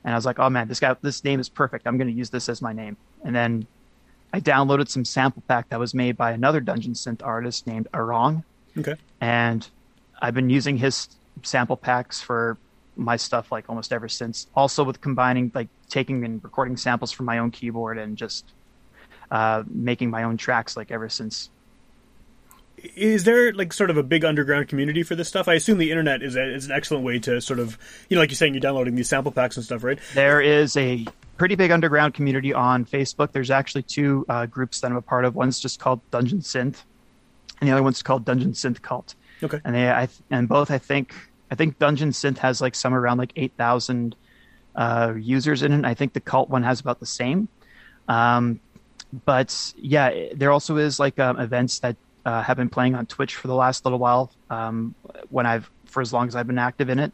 And 0.03 0.13
I 0.13 0.17
was 0.17 0.25
like, 0.25 0.39
oh 0.39 0.49
man, 0.49 0.67
this 0.67 0.79
guy, 0.79 0.95
this 1.01 1.23
name 1.23 1.39
is 1.39 1.49
perfect. 1.49 1.87
I'm 1.87 1.97
going 1.97 2.07
to 2.07 2.13
use 2.13 2.29
this 2.29 2.47
as 2.49 2.61
my 2.61 2.73
name. 2.73 2.95
And 3.23 3.35
then 3.35 3.65
I 4.33 4.39
downloaded 4.39 4.87
some 4.89 5.03
sample 5.03 5.43
pack 5.47 5.69
that 5.69 5.79
was 5.79 5.93
made 5.93 6.15
by 6.15 6.31
another 6.31 6.59
dungeon 6.59 6.93
synth 6.93 7.21
artist 7.23 7.65
named 7.65 7.87
Arong, 7.93 8.43
Okay. 8.77 8.95
and 9.21 9.67
I've 10.21 10.33
been 10.33 10.49
using 10.49 10.77
his 10.77 11.09
sample 11.43 11.77
packs 11.77 12.21
for 12.21 12.57
my 12.95 13.17
stuff 13.17 13.51
like 13.51 13.65
almost 13.69 13.91
ever 13.91 14.07
since. 14.07 14.47
Also 14.55 14.83
with 14.83 15.01
combining 15.01 15.51
like 15.53 15.67
taking 15.89 16.23
and 16.23 16.43
recording 16.43 16.77
samples 16.77 17.11
from 17.11 17.25
my 17.25 17.39
own 17.39 17.51
keyboard 17.51 17.97
and 17.97 18.17
just 18.17 18.45
uh, 19.31 19.63
making 19.67 20.09
my 20.09 20.23
own 20.23 20.37
tracks 20.37 20.77
like 20.77 20.91
ever 20.91 21.09
since. 21.09 21.49
Is 22.95 23.23
there 23.23 23.51
like 23.53 23.73
sort 23.73 23.89
of 23.89 23.97
a 23.97 24.03
big 24.03 24.23
underground 24.23 24.67
community 24.67 25.01
for 25.03 25.15
this 25.15 25.27
stuff? 25.27 25.47
I 25.47 25.55
assume 25.55 25.77
the 25.77 25.89
internet 25.89 26.21
is, 26.21 26.35
a, 26.35 26.53
is 26.53 26.65
an 26.67 26.71
excellent 26.71 27.03
way 27.03 27.19
to 27.19 27.41
sort 27.41 27.59
of, 27.59 27.77
you 28.09 28.15
know, 28.15 28.21
like 28.21 28.29
you're 28.29 28.35
saying, 28.35 28.53
you're 28.53 28.61
downloading 28.61 28.95
these 28.95 29.09
sample 29.09 29.31
packs 29.31 29.57
and 29.57 29.65
stuff, 29.65 29.83
right? 29.83 29.97
There 30.13 30.41
is 30.41 30.77
a 30.77 31.05
pretty 31.37 31.55
big 31.55 31.71
underground 31.71 32.13
community 32.13 32.53
on 32.53 32.85
Facebook. 32.85 33.31
There's 33.31 33.51
actually 33.51 33.83
two 33.83 34.25
uh, 34.29 34.45
groups 34.45 34.81
that 34.81 34.91
I'm 34.91 34.97
a 34.97 35.01
part 35.01 35.25
of. 35.25 35.35
One's 35.35 35.59
just 35.59 35.79
called 35.79 35.99
Dungeon 36.11 36.39
Synth, 36.39 36.83
and 37.59 37.67
the 37.67 37.71
other 37.71 37.83
one's 37.83 38.03
called 38.03 38.25
Dungeon 38.25 38.51
Synth 38.51 38.81
Cult. 38.81 39.15
Okay. 39.43 39.59
and 39.63 39.75
they 39.75 39.89
I 39.89 40.07
and 40.29 40.47
both 40.47 40.71
I 40.71 40.77
think 40.77 41.13
I 41.51 41.55
think 41.55 41.79
Dungeon 41.79 42.09
Synth 42.09 42.37
has 42.39 42.61
like 42.61 42.75
somewhere 42.75 43.01
around 43.01 43.17
like 43.17 43.33
eight 43.35 43.53
thousand 43.57 44.15
uh, 44.75 45.13
users 45.17 45.63
in 45.63 45.71
it. 45.71 45.85
I 45.85 45.93
think 45.93 46.13
the 46.13 46.19
cult 46.19 46.49
one 46.49 46.63
has 46.63 46.79
about 46.79 46.99
the 46.99 47.05
same. 47.05 47.47
Um, 48.07 48.59
but 49.25 49.73
yeah, 49.77 50.33
there 50.33 50.51
also 50.51 50.77
is 50.77 50.99
like 50.99 51.19
um, 51.19 51.39
events 51.39 51.79
that 51.79 51.95
uh, 52.25 52.41
have 52.41 52.57
been 52.57 52.69
playing 52.69 52.95
on 52.95 53.05
Twitch 53.05 53.35
for 53.35 53.47
the 53.47 53.55
last 53.55 53.85
little 53.85 53.99
while. 53.99 54.31
Um, 54.49 54.95
when 55.29 55.45
I've 55.45 55.69
for 55.85 56.01
as 56.01 56.11
long 56.11 56.27
as 56.27 56.35
I've 56.35 56.47
been 56.47 56.59
active 56.59 56.89
in 56.89 56.99
it, 56.99 57.11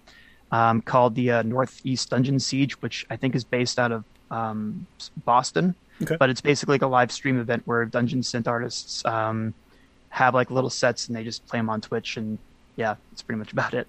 um, 0.52 0.82
called 0.82 1.16
the 1.16 1.32
uh, 1.32 1.42
Northeast 1.44 2.10
Dungeon 2.10 2.40
Siege, 2.40 2.82
which 2.82 3.06
I 3.10 3.16
think 3.16 3.36
is 3.36 3.44
based 3.44 3.78
out 3.80 3.92
of 3.92 4.04
um, 4.32 4.86
Boston. 5.26 5.76
Okay. 6.02 6.18
But 6.18 6.30
it's 6.30 6.42
basically 6.42 6.76
like 6.76 6.82
a 6.82 6.88
live 6.88 7.12
stream 7.12 7.40
event 7.40 7.62
where 7.66 7.86
Dungeon 7.86 8.22
Synth 8.22 8.48
artists 8.48 9.06
um, 9.06 9.54
have 10.12 10.36
like 10.36 10.52
little 10.52 10.70
sets 10.70 11.08
and 11.08 11.16
they 11.16 11.24
just 11.24 11.46
play 11.48 11.58
them 11.60 11.70
on 11.70 11.82
Twitch. 11.82 12.18
And 12.18 12.38
yeah, 12.76 12.96
that's 13.12 13.24
pretty 13.24 13.40
much 13.40 13.52
about 13.52 13.74
it. 13.74 13.88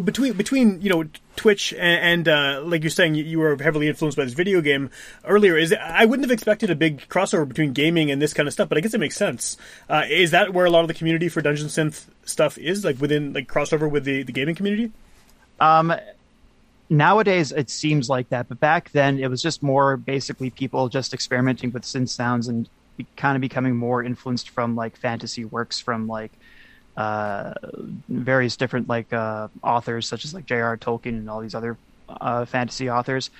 Well, 0.00 0.06
between 0.06 0.32
between 0.32 0.80
you 0.80 0.88
know 0.88 1.04
Twitch 1.36 1.74
and, 1.74 2.26
and 2.26 2.28
uh, 2.28 2.62
like 2.64 2.82
you're 2.82 2.88
saying, 2.88 3.16
you, 3.16 3.38
were 3.38 3.54
heavily 3.62 3.86
influenced 3.86 4.16
by 4.16 4.24
this 4.24 4.32
video 4.32 4.62
game 4.62 4.88
earlier. 5.26 5.58
Is 5.58 5.74
I 5.74 6.06
wouldn't 6.06 6.24
have 6.24 6.32
expected 6.32 6.70
a 6.70 6.74
big 6.74 7.06
crossover 7.10 7.46
between 7.46 7.74
gaming 7.74 8.10
and 8.10 8.20
this 8.20 8.32
kind 8.32 8.46
of 8.46 8.54
stuff, 8.54 8.70
but 8.70 8.78
I 8.78 8.80
guess 8.80 8.94
it 8.94 8.98
makes 8.98 9.16
sense. 9.16 9.58
Uh, 9.90 10.04
is 10.08 10.30
that 10.30 10.54
where 10.54 10.64
a 10.64 10.70
lot 10.70 10.80
of 10.80 10.88
the 10.88 10.94
community 10.94 11.28
for 11.28 11.42
Dungeon 11.42 11.66
Synth 11.66 12.06
stuff 12.24 12.56
is, 12.56 12.82
like 12.82 12.98
within 12.98 13.34
like 13.34 13.46
crossover 13.46 13.90
with 13.90 14.04
the, 14.04 14.22
the 14.22 14.32
gaming 14.32 14.54
community? 14.54 14.90
Um, 15.60 15.92
nowadays 16.88 17.52
it 17.52 17.68
seems 17.68 18.08
like 18.08 18.30
that, 18.30 18.48
but 18.48 18.58
back 18.58 18.92
then 18.92 19.18
it 19.18 19.28
was 19.28 19.42
just 19.42 19.62
more 19.62 19.98
basically 19.98 20.48
people 20.48 20.88
just 20.88 21.12
experimenting 21.12 21.72
with 21.72 21.82
synth 21.82 22.08
sounds 22.08 22.48
and 22.48 22.70
be, 22.96 23.06
kind 23.18 23.36
of 23.36 23.42
becoming 23.42 23.76
more 23.76 24.02
influenced 24.02 24.48
from 24.48 24.76
like 24.76 24.96
fantasy 24.96 25.44
works 25.44 25.78
from 25.78 26.08
like 26.08 26.32
uh, 26.96 27.54
various 28.08 28.56
different 28.56 28.88
like 28.88 29.12
uh, 29.12 29.48
authors 29.62 30.08
such 30.08 30.24
as 30.24 30.34
like 30.34 30.46
J.R. 30.46 30.76
Tolkien 30.76 31.18
and 31.18 31.30
all 31.30 31.40
these 31.40 31.54
other 31.54 31.76
uh, 32.08 32.44
fantasy 32.44 32.90
authors, 32.90 33.30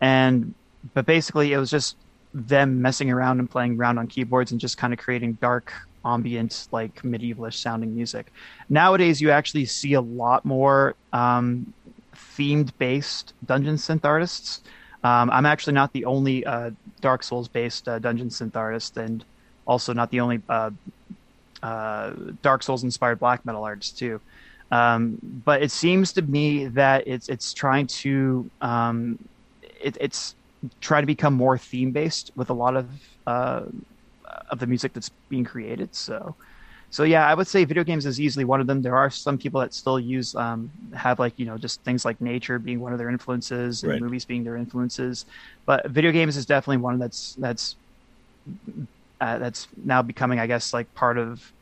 and 0.00 0.54
but 0.94 1.06
basically 1.06 1.52
it 1.52 1.58
was 1.58 1.70
just 1.70 1.96
them 2.32 2.80
messing 2.80 3.10
around 3.10 3.40
and 3.40 3.50
playing 3.50 3.76
around 3.76 3.98
on 3.98 4.06
keyboards 4.06 4.52
and 4.52 4.60
just 4.60 4.78
kind 4.78 4.92
of 4.92 4.98
creating 4.98 5.32
dark 5.34 5.72
ambient 6.04 6.68
like 6.70 7.02
medievalish 7.02 7.54
sounding 7.54 7.94
music. 7.94 8.32
Nowadays 8.68 9.20
you 9.20 9.30
actually 9.30 9.66
see 9.66 9.94
a 9.94 10.00
lot 10.00 10.44
more 10.44 10.94
um, 11.12 11.72
themed 12.14 12.70
based 12.78 13.34
dungeon 13.44 13.76
synth 13.76 14.04
artists. 14.04 14.62
Um, 15.02 15.30
I'm 15.30 15.46
actually 15.46 15.74
not 15.74 15.92
the 15.92 16.04
only 16.04 16.44
uh, 16.44 16.70
Dark 17.00 17.22
Souls 17.22 17.48
based 17.48 17.88
uh, 17.88 17.98
dungeon 17.98 18.28
synth 18.28 18.56
artist, 18.56 18.96
and 18.96 19.24
also 19.66 19.92
not 19.92 20.10
the 20.10 20.20
only 20.20 20.42
uh, 20.48 20.70
uh, 21.62 22.12
Dark 22.42 22.62
Souls 22.62 22.84
inspired 22.84 23.20
black 23.20 23.44
metal 23.44 23.64
artists 23.64 23.94
too. 23.94 24.20
Um, 24.70 25.18
but 25.22 25.62
it 25.62 25.70
seems 25.70 26.12
to 26.14 26.22
me 26.22 26.66
that 26.68 27.04
it's 27.06 27.28
it's 27.28 27.52
trying 27.54 27.88
to 28.02 28.50
um, 28.60 29.16
it, 29.62 29.96
it's 30.00 30.34
trying 30.80 31.02
to 31.02 31.06
become 31.06 31.34
more 31.34 31.58
theme 31.58 31.92
based 31.92 32.30
with 32.36 32.50
a 32.50 32.54
lot 32.54 32.76
of 32.76 32.90
uh, 33.26 33.62
of 34.50 34.58
the 34.58 34.66
music 34.66 34.92
that's 34.92 35.10
being 35.28 35.44
created. 35.44 35.94
So, 35.94 36.36
so 36.90 37.04
yeah, 37.04 37.26
I 37.26 37.34
would 37.34 37.46
say 37.48 37.64
video 37.64 37.84
games 37.84 38.06
is 38.06 38.20
easily 38.20 38.44
one 38.44 38.60
of 38.60 38.66
them. 38.66 38.82
There 38.82 38.96
are 38.96 39.10
some 39.10 39.38
people 39.38 39.60
that 39.60 39.74
still 39.74 39.98
use 40.00 40.34
um, 40.34 40.70
have 40.94 41.18
like 41.18 41.34
you 41.38 41.46
know 41.46 41.58
just 41.58 41.84
things 41.84 42.04
like 42.04 42.20
nature 42.20 42.58
being 42.58 42.80
one 42.80 42.92
of 42.92 42.98
their 42.98 43.10
influences 43.10 43.82
and 43.84 43.96
Right. 43.96 44.00
movies 44.00 44.24
being 44.24 44.44
their 44.44 44.56
influences, 44.56 45.24
but 45.66 45.88
video 45.90 46.12
games 46.12 46.36
is 46.36 46.46
definitely 46.46 46.78
one 46.82 46.98
that's 46.98 47.36
that's 47.38 47.76
uh, 49.20 49.38
that's 49.38 49.68
now 49.84 50.02
becoming, 50.02 50.38
I 50.38 50.46
guess, 50.46 50.72
like 50.72 50.92
part 50.94 51.18
of 51.18 51.52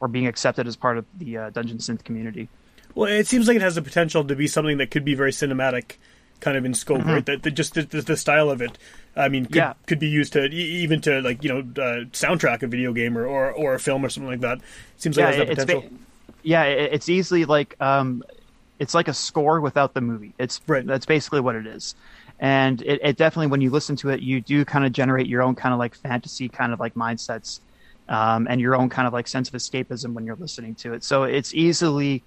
or 0.00 0.08
being 0.08 0.26
accepted 0.26 0.66
as 0.66 0.76
part 0.76 0.98
of 0.98 1.06
the 1.18 1.38
uh, 1.38 1.50
dungeon 1.50 1.78
synth 1.78 2.04
community. 2.04 2.48
Well, 2.94 3.10
it 3.10 3.26
seems 3.26 3.48
like 3.48 3.56
it 3.56 3.62
has 3.62 3.74
the 3.74 3.82
potential 3.82 4.24
to 4.24 4.36
be 4.36 4.46
something 4.46 4.78
that 4.78 4.90
could 4.90 5.04
be 5.04 5.14
very 5.14 5.32
cinematic, 5.32 5.96
kind 6.40 6.56
of 6.56 6.64
in 6.64 6.74
scope, 6.74 7.04
right? 7.04 7.24
That, 7.24 7.42
that 7.42 7.52
just 7.52 7.74
the, 7.74 7.82
the, 7.82 8.16
style 8.16 8.50
of 8.50 8.60
it. 8.60 8.78
I 9.16 9.28
mean, 9.28 9.46
could, 9.46 9.56
Yeah. 9.56 9.74
could 9.86 9.98
be 9.98 10.08
used 10.08 10.32
to 10.34 10.44
even 10.46 11.00
to 11.02 11.20
like 11.20 11.42
you 11.42 11.48
know 11.48 11.60
uh, 11.60 12.04
soundtrack 12.12 12.62
a 12.62 12.66
video 12.66 12.92
game 12.92 13.16
or, 13.16 13.26
or 13.26 13.50
or 13.50 13.74
a 13.74 13.80
film 13.80 14.04
or 14.04 14.08
something 14.08 14.30
like 14.30 14.40
that. 14.40 14.60
Seems 14.98 15.16
like 15.16 15.24
it 15.24 15.26
has 15.26 15.36
that 15.38 15.50
it's 15.50 15.64
potential. 15.64 15.98
yeah, 16.42 16.64
it's 16.64 17.08
easily 17.08 17.44
like 17.44 17.80
um, 17.80 18.22
it's 18.78 18.94
like 18.94 19.08
a 19.08 19.14
score 19.14 19.60
without 19.60 19.94
the 19.94 20.00
movie. 20.00 20.34
It's 20.38 20.60
Right. 20.66 20.86
That's 20.86 21.06
basically 21.06 21.40
what 21.40 21.56
it 21.56 21.66
is, 21.66 21.94
and 22.44 22.82
it, 22.82 23.00
it 23.02 23.16
definitely 23.16 23.46
when 23.46 23.62
you 23.62 23.70
listen 23.70 23.96
to 23.96 24.10
it, 24.10 24.20
you 24.20 24.38
do 24.38 24.66
kind 24.66 24.84
of 24.84 24.92
generate 24.92 25.26
your 25.26 25.40
own 25.40 25.54
kind 25.54 25.72
of 25.72 25.78
like 25.78 25.94
fantasy 25.94 26.46
kind 26.46 26.74
of 26.74 26.78
like 26.78 26.92
mindsets, 26.92 27.60
um, 28.10 28.46
and 28.50 28.60
your 28.60 28.76
own 28.76 28.90
kind 28.90 29.08
of 29.08 29.14
like 29.14 29.26
sense 29.26 29.48
of 29.48 29.54
escapism 29.54 30.12
when 30.12 30.26
you're 30.26 30.36
listening 30.36 30.74
to 30.74 30.92
it. 30.92 31.02
So 31.04 31.22
it's 31.22 31.54
easily 31.54 32.22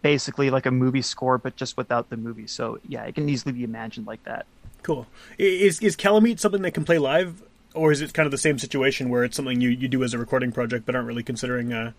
basically 0.00 0.48
like 0.48 0.64
a 0.64 0.70
movie 0.70 1.02
score, 1.02 1.36
but 1.36 1.56
just 1.56 1.76
without 1.76 2.08
the 2.08 2.16
movie. 2.16 2.46
So 2.46 2.78
yeah, 2.88 3.02
it 3.04 3.16
can 3.16 3.28
easily 3.28 3.52
be 3.52 3.64
imagined 3.64 4.06
like 4.06 4.24
that. 4.24 4.46
Cool. 4.82 5.06
Is 5.36 5.78
is 5.82 5.94
Kalameet 5.94 6.40
something 6.40 6.62
that 6.62 6.72
can 6.72 6.86
play 6.86 6.96
live, 6.96 7.42
or 7.74 7.92
is 7.92 8.00
it 8.00 8.14
kind 8.14 8.26
of 8.26 8.30
the 8.30 8.38
same 8.38 8.58
situation 8.58 9.10
where 9.10 9.24
it's 9.24 9.36
something 9.36 9.60
you, 9.60 9.68
you 9.68 9.88
do 9.88 10.02
as 10.04 10.14
a 10.14 10.18
recording 10.18 10.52
project 10.52 10.86
but 10.86 10.94
aren't 10.94 11.06
really 11.06 11.22
considering? 11.22 11.70
Uh, 11.70 11.92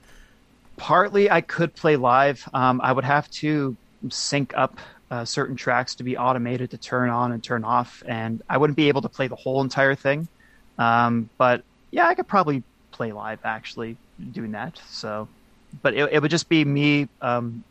partly 0.77 1.29
I 1.29 1.41
could 1.41 1.75
play 1.75 1.95
live. 1.95 2.49
Um, 2.55 2.81
I 2.81 2.91
would 2.91 3.05
have 3.05 3.29
to 3.41 3.77
sync 4.09 4.51
up 4.57 4.79
uh, 5.11 5.25
certain 5.25 5.55
tracks 5.55 5.95
to 5.95 6.03
be 6.03 6.17
automated 6.17 6.71
to 6.71 6.77
turn 6.77 7.09
on 7.09 7.31
and 7.31 7.43
turn 7.43 7.63
off, 7.63 8.01
and 8.07 8.41
I 8.49 8.57
wouldn't 8.57 8.77
be 8.77 8.87
able 8.87 9.01
to 9.03 9.09
play 9.09 9.27
the 9.27 9.35
whole 9.35 9.61
entire 9.61 9.95
thing. 9.95 10.27
Um, 10.77 11.29
but 11.37 11.63
yeah, 11.91 12.07
I 12.07 12.15
could 12.15 12.27
probably 12.27 12.63
play 12.91 13.11
live 13.11 13.39
actually 13.43 13.97
doing 14.31 14.51
that. 14.51 14.79
So, 14.89 15.29
but 15.81 15.93
it, 15.93 16.11
it 16.13 16.21
would 16.21 16.31
just 16.31 16.49
be 16.49 16.65
me. 16.65 17.07
Um, 17.21 17.63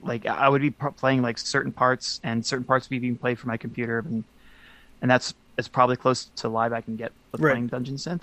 like 0.00 0.24
I 0.26 0.48
would 0.48 0.62
be 0.62 0.70
playing 0.70 1.22
like 1.22 1.38
certain 1.38 1.72
parts, 1.72 2.20
and 2.22 2.46
certain 2.46 2.64
parts 2.64 2.86
would 2.86 2.94
be 2.94 3.00
being 3.00 3.18
played 3.18 3.38
from 3.38 3.48
my 3.48 3.56
computer, 3.56 3.98
and 3.98 4.24
and 5.02 5.10
that's 5.10 5.34
as 5.58 5.68
probably 5.68 5.96
close 5.96 6.30
to 6.36 6.48
live 6.48 6.72
I 6.72 6.80
can 6.80 6.96
get 6.96 7.12
with 7.32 7.40
Right. 7.40 7.52
playing 7.52 7.66
Dungeon 7.68 7.96
Synth. 7.96 8.22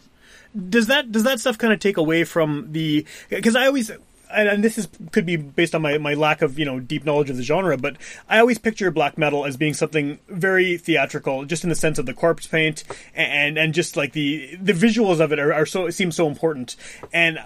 does 0.70 0.88
that 0.88 1.12
does 1.12 1.24
that 1.24 1.40
stuff 1.40 1.58
kind 1.58 1.74
of 1.74 1.80
take 1.80 1.98
away 1.98 2.24
from 2.24 2.68
the 2.72 3.06
because 3.30 3.56
I 3.56 3.68
always 3.68 3.92
and, 4.34 4.48
and 4.50 4.64
this 4.64 4.78
is 4.78 4.88
could 5.12 5.26
be 5.26 5.36
based 5.36 5.76
on 5.76 5.82
my, 5.82 5.98
my 5.98 6.14
lack 6.14 6.42
of 6.42 6.58
you 6.58 6.66
know 6.66 6.80
deep 6.80 7.06
knowledge 7.06 7.30
of 7.30 7.38
the 7.38 7.44
genre, 7.44 7.78
but 7.78 7.98
I 8.30 8.40
always 8.40 8.58
picture 8.58 8.90
black 8.92 9.18
metal 9.18 9.46
as 9.46 9.58
being 9.58 9.74
something 9.74 10.20
very 10.28 10.78
theatrical, 10.78 11.46
just 11.46 11.64
in 11.64 11.70
the 11.70 11.76
sense 11.76 12.00
of 12.00 12.06
the 12.06 12.14
corpse 12.14 12.48
paint 12.48 12.84
and 13.14 13.58
and 13.58 13.74
just 13.74 13.98
like 13.98 14.14
the 14.14 14.56
the 14.62 14.74
visuals 14.74 15.20
of 15.20 15.32
it 15.32 15.40
are, 15.40 15.54
are 15.54 15.66
so 15.66 15.86
it 15.86 15.94
seems 15.94 16.16
so 16.16 16.28
important. 16.28 16.76
And 17.14 17.40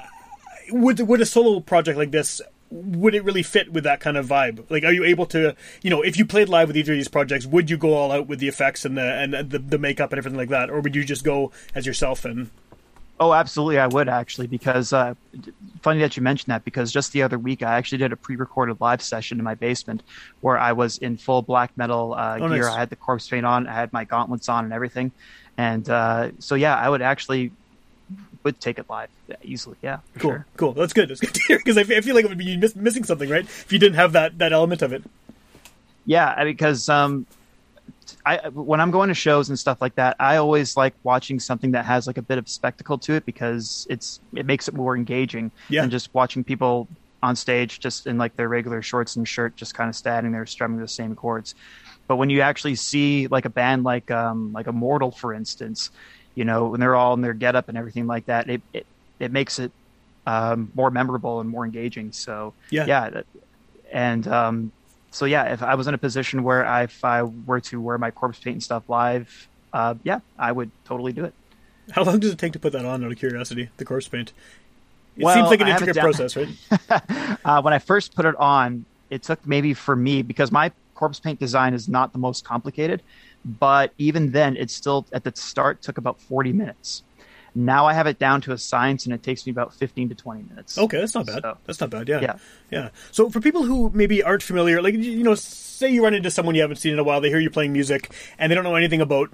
would 0.72 1.00
would 1.00 1.22
a 1.22 1.26
solo 1.26 1.60
project 1.60 1.98
like 1.98 2.12
this 2.12 2.42
would 2.72 3.16
it 3.16 3.24
really 3.24 3.44
fit 3.44 3.72
with 3.72 3.84
that 3.84 4.00
kind 4.00 4.18
of 4.18 4.28
vibe? 4.28 4.70
Like, 4.70 4.84
are 4.84 4.92
you 4.92 5.04
able 5.04 5.26
to, 5.28 5.56
you 5.82 5.90
know, 5.90 6.02
if 6.02 6.18
you 6.18 6.26
played 6.26 6.50
live 6.50 6.68
with 6.68 6.76
either 6.76 6.94
of 6.94 6.98
these 6.98 7.08
projects, 7.08 7.46
would 7.46 7.70
you 7.70 7.78
go 7.78 7.94
all 7.94 8.12
out 8.12 8.28
with 8.28 8.40
the 8.40 8.48
effects 8.48 8.86
and 8.86 8.98
the 8.98 9.14
and 9.14 9.34
the, 9.34 9.60
the 9.60 9.78
makeup 9.78 10.12
and 10.12 10.18
everything 10.18 10.38
like 10.38 10.50
that, 10.50 10.70
or 10.70 10.82
would 10.82 10.96
you 10.96 11.04
just 11.04 11.24
go 11.24 11.52
as 11.74 11.86
yourself 11.86 12.26
and 12.26 12.50
Oh, 13.18 13.34
absolutely, 13.34 13.80
I 13.80 13.88
would 13.88 14.10
actually, 14.10 14.48
because 14.48 14.92
uh, 14.92 15.14
funny 15.82 16.02
that 16.02 16.18
you 16.18 16.24
mentioned 16.24 16.52
that, 16.52 16.66
because 16.66 16.92
just 16.92 17.14
the 17.14 17.22
other 17.24 17.40
week 17.40 17.64
I 17.64 17.76
actually 17.76 18.00
did 18.00 18.12
a 18.12 18.18
pre-recorded 18.18 18.82
live 18.82 19.02
session 19.02 19.38
in 19.38 19.44
my 19.46 19.56
basement 19.56 20.04
where 20.42 20.58
I 20.58 20.74
was 20.74 20.98
in 20.98 21.16
full 21.16 21.42
black 21.42 21.72
metal 21.78 22.14
uh, 22.14 22.38
Oh, 22.42 22.50
gear. 22.50 22.64
nice. 22.64 22.74
I 22.74 22.80
had 22.80 22.90
the 22.90 22.98
corpse 22.98 23.30
paint 23.30 23.46
on, 23.46 23.68
I 23.68 23.74
had 23.74 23.94
my 23.94 24.04
gauntlets 24.04 24.50
on, 24.50 24.66
and 24.66 24.74
everything. 24.74 25.12
And 25.58 25.90
uh, 25.90 26.32
so, 26.40 26.56
yeah, 26.56 26.76
I 26.76 26.90
would 26.90 27.02
actually 27.02 27.52
would 28.44 28.60
take 28.60 28.80
it 28.80 28.86
live 28.90 29.10
easily. 29.44 29.78
Yeah, 29.82 30.00
Cool, 30.20 30.32
sure. 30.32 30.46
cool. 30.58 30.74
That's 30.74 30.92
good. 30.92 31.08
That's 31.10 31.22
good 31.22 31.34
to 31.34 31.42
hear 31.48 31.58
because 31.58 31.78
I, 31.78 31.84
feel 31.84 32.16
like 32.16 32.26
it 32.26 32.28
would 32.28 32.38
be 32.38 32.58
miss- 32.58 32.76
missing 32.76 33.06
something, 33.06 33.30
right? 33.30 33.46
If 33.46 33.72
you 33.72 33.80
didn't 33.80 33.96
have 33.96 34.12
that 34.12 34.38
that 34.40 34.52
element 34.52 34.82
of 34.82 34.92
it. 34.92 35.04
Yeah, 36.06 36.34
I- 36.36 36.44
because 36.44 36.90
um, 36.90 37.26
I 38.26 38.50
when 38.50 38.80
I'm 38.82 38.92
going 38.92 39.10
to 39.10 39.14
shows 39.16 39.50
and 39.50 39.58
stuff 39.58 39.80
like 39.82 39.96
that, 39.96 40.16
I 40.20 40.38
always 40.38 40.78
like 40.78 40.94
watching 41.04 41.40
something 41.40 41.72
that 41.72 41.86
has 41.86 42.08
like 42.08 42.18
a 42.18 42.22
bit 42.22 42.38
of 42.38 42.48
spectacle 42.50 42.98
to 43.00 43.14
it 43.14 43.26
because 43.26 43.88
it's 43.90 44.20
it 44.36 44.46
makes 44.46 44.68
it 44.68 44.76
more 44.76 44.96
engaging 44.96 45.52
Yeah. 45.70 45.82
than 45.82 45.90
just 45.90 46.10
watching 46.14 46.44
people 46.44 46.90
on 47.24 47.36
stage 47.36 47.80
just 47.80 48.06
in 48.06 48.18
like 48.18 48.36
their 48.36 48.50
regular 48.50 48.82
shorts 48.82 49.16
and 49.16 49.28
shirt, 49.28 49.58
just 49.58 49.74
kind 49.74 49.90
of 49.90 49.96
standing 49.96 50.32
there 50.32 50.46
strumming 50.46 50.80
the 50.80 50.88
same 50.88 51.16
chords. 51.16 51.56
But 52.08 52.18
when 52.18 52.30
you 52.30 52.42
actually 52.42 52.76
see 52.76 53.28
like 53.28 53.46
a 53.46 53.50
band 53.50 53.84
like 53.84 54.12
um 54.12 54.52
like 54.54 54.68
Immortal, 54.68 55.12
for 55.12 55.34
instance, 55.34 55.90
you 56.36 56.46
know, 56.46 56.70
when 56.70 56.80
they're 56.80 56.96
all 56.96 57.14
in 57.14 57.22
their 57.22 57.34
getup 57.34 57.70
and 57.70 57.78
everything 57.78 58.08
like 58.08 58.26
that, 58.26 58.50
it 58.50 58.64
it, 58.74 58.88
it 59.20 59.32
makes 59.32 59.60
it 59.60 59.72
um, 60.26 60.72
more 60.76 60.92
memorable 60.92 61.40
and 61.40 61.50
more 61.50 61.66
engaging. 61.66 62.12
So 62.12 62.56
Yeah. 62.72 62.88
yeah, 62.88 63.22
and 63.92 64.28
um, 64.28 64.72
so 65.16 65.26
yeah, 65.26 65.54
if 65.54 65.64
I 65.64 65.76
was 65.76 65.88
in 65.88 65.94
a 65.94 65.98
position 65.98 66.44
where 66.44 66.66
I, 66.66 66.84
if 66.84 67.04
I 67.06 67.24
were 67.24 67.62
to 67.62 67.80
wear 67.80 67.98
my 67.98 68.12
corpse 68.12 68.40
paint 68.40 68.56
and 68.56 68.64
stuff 68.64 68.84
live, 68.90 69.48
uh, 69.72 69.96
yeah, 70.04 70.20
I 70.38 70.52
would 70.52 70.72
totally 70.84 71.14
do 71.14 71.24
it. 71.24 71.34
How 71.92 72.04
long 72.04 72.20
does 72.20 72.32
it 72.32 72.38
take 72.38 72.52
to 72.54 72.60
put 72.60 72.74
that 72.74 72.84
on? 72.86 73.04
Out 73.04 73.12
of 73.12 73.18
curiosity, 73.18 73.70
the 73.78 73.86
corpse 73.86 74.08
paint. 74.10 74.34
It 75.16 75.24
Well, 75.24 75.34
seems 75.34 75.50
like 75.50 75.62
an 75.62 75.68
intricate 75.70 75.96
down- 75.96 76.04
process, 76.04 76.36
right? 76.36 76.50
Uh, 77.46 77.62
when 77.62 77.74
I 77.74 77.80
first 77.80 78.16
put 78.16 78.26
it 78.26 78.36
on, 78.38 78.86
it 79.12 79.22
took 79.24 79.46
maybe 79.48 79.74
for 79.76 79.96
me 79.96 80.22
because 80.24 80.52
my 80.52 80.72
corpse 80.96 81.20
paint 81.20 81.40
design 81.40 81.74
is 81.76 81.88
not 81.88 82.12
the 82.12 82.18
most 82.18 82.44
complicated, 82.44 83.02
but 83.46 83.94
even 84.00 84.32
then, 84.32 84.58
it 84.58 84.70
still 84.72 85.06
at 85.14 85.24
the 85.24 85.32
start 85.36 85.82
took 85.84 85.98
about 86.00 86.20
forty 86.20 86.52
minutes. 86.52 87.04
Now 87.58 87.86
I 87.86 87.94
have 87.94 88.06
it 88.06 88.20
down 88.20 88.42
to 88.42 88.52
a 88.52 88.58
science, 88.58 89.06
and 89.06 89.14
it 89.16 89.24
takes 89.24 89.46
me 89.46 89.52
about 89.52 89.74
fifteen 89.74 90.10
to 90.10 90.16
twenty 90.16 90.44
minutes. 90.44 90.78
Okay, 90.78 91.00
that's 91.00 91.16
not 91.16 91.26
bad. 91.26 91.42
So- 91.42 91.58
That's 91.66 91.80
not 91.80 91.90
bad. 91.90 92.08
Yeah. 92.10 92.20
Yeah. 92.22 92.36
Yeah. 92.70 92.90
So 93.12 93.30
for 93.30 93.40
people 93.40 93.64
who 93.64 93.90
maybe 93.94 94.22
aren't 94.22 94.44
familiar, 94.44 94.82
like 94.82 94.94
you 94.96 95.24
know, 95.24 95.36
say 95.36 95.90
you 95.90 96.04
run 96.04 96.14
into 96.14 96.30
someone 96.30 96.54
you 96.56 96.62
haven't 96.62 96.78
seen 96.78 96.92
in 96.94 97.00
a 97.00 97.04
while, 97.04 97.22
they 97.22 97.30
hear 97.30 97.40
you 97.40 97.50
playing 97.50 97.72
music, 97.74 98.14
and 98.38 98.52
they 98.52 98.56
don't 98.56 98.66
know 98.66 98.76
anything 98.76 99.00
about 99.02 99.30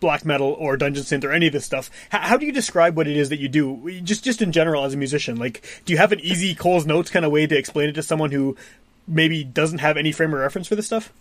black 0.00 0.24
metal 0.26 0.54
or 0.58 0.76
dungeon 0.76 1.02
synth 1.04 1.24
or 1.24 1.32
any 1.32 1.46
of 1.46 1.52
this 1.54 1.64
stuff. 1.64 1.90
How, 2.10 2.18
how 2.20 2.36
do 2.36 2.44
you 2.44 2.52
describe 2.52 2.96
what 2.96 3.06
it 3.08 3.16
is 3.16 3.28
that 3.30 3.38
you 3.40 3.48
do? 3.48 4.00
Just 4.02 4.24
just 4.24 4.40
in 4.42 4.52
general 4.52 4.84
as 4.84 4.94
a 4.94 4.96
musician, 4.96 5.36
like 5.36 5.62
do 5.84 5.92
you 5.92 5.98
have 5.98 6.12
an 6.12 6.20
easy 6.20 6.54
Cole's 6.54 6.86
notes 6.86 7.10
kind 7.10 7.24
of 7.24 7.30
way 7.32 7.46
to 7.46 7.56
explain 7.56 7.88
it 7.90 7.92
to 7.94 8.02
someone 8.02 8.30
who 8.30 8.56
maybe 9.06 9.44
doesn't 9.44 9.78
have 9.78 9.96
any 9.96 10.12
frame 10.12 10.32
of 10.32 10.40
reference 10.40 10.66
for 10.68 10.76
this 10.76 10.86
stuff? 10.86 11.12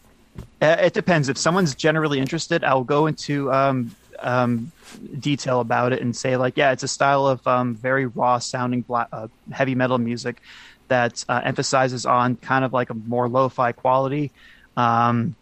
Uh, 0.61 0.75
it 0.79 0.93
depends. 0.93 1.29
If 1.29 1.37
someone's 1.37 1.75
generally 1.75 2.19
interested, 2.19 2.63
I'll 2.65 2.83
go 2.83 3.07
into 3.07 3.51
um, 3.53 3.95
um, 4.19 4.71
detail 5.19 5.59
about 5.59 5.93
it 5.93 6.01
and 6.01 6.15
say 6.15 6.37
like, 6.37 6.57
yeah, 6.57 6.71
it's 6.71 6.83
a 6.83 6.87
style 6.87 7.27
of 7.27 7.45
um, 7.47 7.75
very 7.75 8.05
raw 8.05 8.39
sounding 8.39 8.81
black, 8.81 9.07
uh, 9.11 9.27
heavy 9.51 9.75
metal 9.75 9.97
music 9.97 10.41
that 10.87 11.25
uh, 11.27 11.41
emphasizes 11.43 12.05
on 12.05 12.35
kind 12.35 12.63
of 12.63 12.73
like 12.73 12.89
a 12.89 12.93
more 12.93 13.27
lo-fi 13.27 13.71
quality, 13.71 14.31
um, 14.77 15.35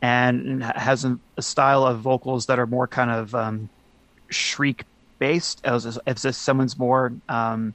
and 0.00 0.62
has 0.62 1.04
a, 1.04 1.18
a, 1.36 1.42
style 1.42 1.84
of 1.84 2.00
vocals 2.00 2.46
that 2.46 2.58
are 2.58 2.66
more 2.66 2.86
kind 2.86 3.10
of 3.10 3.34
um, 3.34 3.68
shriek 4.28 4.84
based. 5.18 5.60
As 5.64 5.84
if, 5.86 5.98
if 6.06 6.34
someone's 6.34 6.78
more, 6.78 7.12
um, 7.28 7.74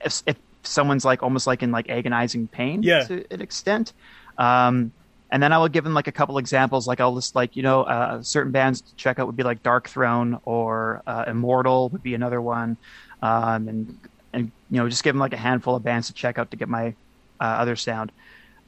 if, 0.00 0.22
if 0.26 0.36
someone's 0.62 1.04
like 1.04 1.22
almost 1.22 1.46
like 1.46 1.62
in 1.62 1.70
like 1.70 1.88
agonizing 1.88 2.48
pain 2.48 2.82
yeah. 2.82 3.04
to 3.04 3.24
an 3.30 3.40
extent. 3.40 3.92
Um, 4.38 4.92
and 5.30 5.42
then 5.42 5.52
I 5.52 5.58
will 5.58 5.68
give 5.68 5.84
them 5.84 5.94
like 5.94 6.06
a 6.06 6.12
couple 6.12 6.38
examples. 6.38 6.86
Like 6.86 7.00
I'll 7.00 7.14
list 7.14 7.34
like 7.34 7.56
you 7.56 7.62
know 7.62 7.82
uh, 7.82 8.22
certain 8.22 8.52
bands 8.52 8.80
to 8.82 8.94
check 8.96 9.18
out 9.18 9.26
would 9.26 9.36
be 9.36 9.42
like 9.42 9.62
Darkthrone 9.62 10.40
or 10.44 11.02
uh, 11.06 11.24
Immortal 11.26 11.88
would 11.90 12.02
be 12.02 12.14
another 12.14 12.40
one, 12.40 12.76
um, 13.22 13.68
and 13.68 13.98
and 14.32 14.52
you 14.70 14.80
know 14.80 14.88
just 14.88 15.02
give 15.02 15.14
them 15.14 15.20
like 15.20 15.32
a 15.32 15.38
handful 15.38 15.76
of 15.76 15.82
bands 15.82 16.08
to 16.08 16.14
check 16.14 16.38
out 16.38 16.50
to 16.50 16.56
get 16.56 16.68
my 16.68 16.94
uh, 17.40 17.44
other 17.44 17.76
sound. 17.76 18.12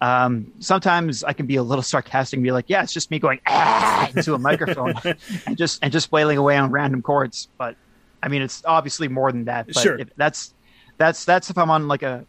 Um, 0.00 0.52
sometimes 0.60 1.24
I 1.24 1.32
can 1.32 1.46
be 1.46 1.56
a 1.56 1.62
little 1.62 1.82
sarcastic 1.94 2.36
and 2.36 2.44
be 2.44 2.52
like, 2.52 2.66
"Yeah, 2.68 2.82
it's 2.82 2.92
just 2.92 3.10
me 3.10 3.18
going 3.18 3.40
ah! 3.46 4.10
into 4.14 4.34
a 4.34 4.38
microphone 4.38 4.94
and 5.46 5.56
just 5.56 5.82
and 5.82 5.92
just 5.92 6.10
wailing 6.12 6.38
away 6.38 6.56
on 6.56 6.70
random 6.70 7.02
chords." 7.02 7.48
But 7.58 7.76
I 8.22 8.28
mean, 8.28 8.42
it's 8.42 8.62
obviously 8.64 9.08
more 9.08 9.30
than 9.30 9.44
that. 9.44 9.66
But 9.66 9.76
sure. 9.76 10.00
that's 10.16 10.52
that's 10.98 11.24
that's 11.24 11.50
if 11.50 11.58
I'm 11.58 11.70
on 11.70 11.88
like 11.88 12.02
a 12.02 12.26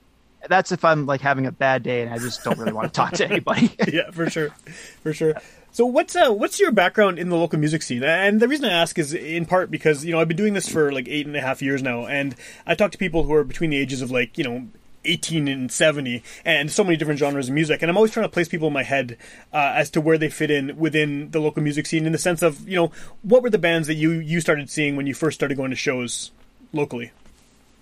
that's 0.48 0.72
if 0.72 0.86
I'm 0.86 1.06
like 1.06 1.22
having 1.22 1.46
a 1.46 1.52
bad 1.52 1.84
day 1.84 2.02
and 2.02 2.14
I 2.14 2.18
just 2.18 2.44
don't 2.44 2.58
really 2.58 2.74
want 2.74 2.94
to 2.94 2.96
talk 2.96 3.14
to 3.14 3.26
anybody. 3.26 3.72
yeah, 3.92 4.12
for 4.12 4.30
sure, 4.30 4.50
for 5.02 5.14
sure. 5.14 5.36
So 5.72 5.86
what's 5.86 6.16
uh, 6.16 6.32
what's 6.32 6.60
your 6.60 6.72
background 6.72 7.20
in 7.20 7.30
the 7.30 7.36
local 7.36 7.60
music 7.60 7.84
scene? 7.84 8.04
And 8.04 8.40
the 8.40 8.48
reason 8.48 8.66
I 8.66 8.72
ask 8.72 8.98
is 8.98 9.14
in 9.14 9.46
part 9.46 9.70
because 9.70 10.04
you 10.04 10.12
know 10.12 10.20
I've 10.20 10.28
been 10.28 10.38
doing 10.38 10.54
this 10.54 10.68
for 10.68 10.92
like 10.92 11.08
eight 11.08 11.28
and 11.28 11.36
a 11.36 11.42
half 11.42 11.62
years 11.62 11.84
now, 11.84 12.08
and 12.08 12.36
I 12.66 12.76
talk 12.76 12.92
to 12.92 12.98
people 12.98 13.24
who 13.24 13.34
are 13.34 13.44
between 13.44 13.70
the 13.70 13.78
ages 13.78 14.02
of 14.02 14.10
like 14.10 14.38
you 14.38 14.44
know 14.44 14.68
18 15.06 15.48
and 15.48 15.72
70 15.72 16.22
and 16.44 16.72
so 16.72 16.84
many 16.84 16.98
different 16.98 17.20
genres 17.20 17.48
of 17.48 17.54
music 17.54 17.82
and 17.82 17.90
i'm 17.90 17.96
always 17.96 18.12
trying 18.12 18.26
to 18.26 18.32
place 18.32 18.48
people 18.48 18.68
in 18.68 18.74
my 18.74 18.84
head 18.84 19.18
uh, 19.54 19.72
as 19.76 19.90
to 19.92 20.02
where 20.02 20.18
they 20.18 20.30
fit 20.30 20.52
in 20.52 20.76
within 20.78 21.32
the 21.32 21.40
local 21.40 21.64
music 21.64 21.86
scene 21.86 22.06
in 22.06 22.12
the 22.12 22.18
sense 22.18 22.42
of 22.42 22.68
you 22.68 22.76
know 22.76 22.92
what 23.22 23.42
were 23.42 23.50
the 23.50 23.58
bands 23.58 23.88
that 23.88 23.94
you 23.94 24.12
you 24.12 24.42
started 24.42 24.70
seeing 24.70 24.98
when 24.98 25.08
you 25.08 25.14
first 25.14 25.36
started 25.36 25.56
going 25.56 25.70
to 25.70 25.78
shows 25.78 26.32
locally 26.74 27.12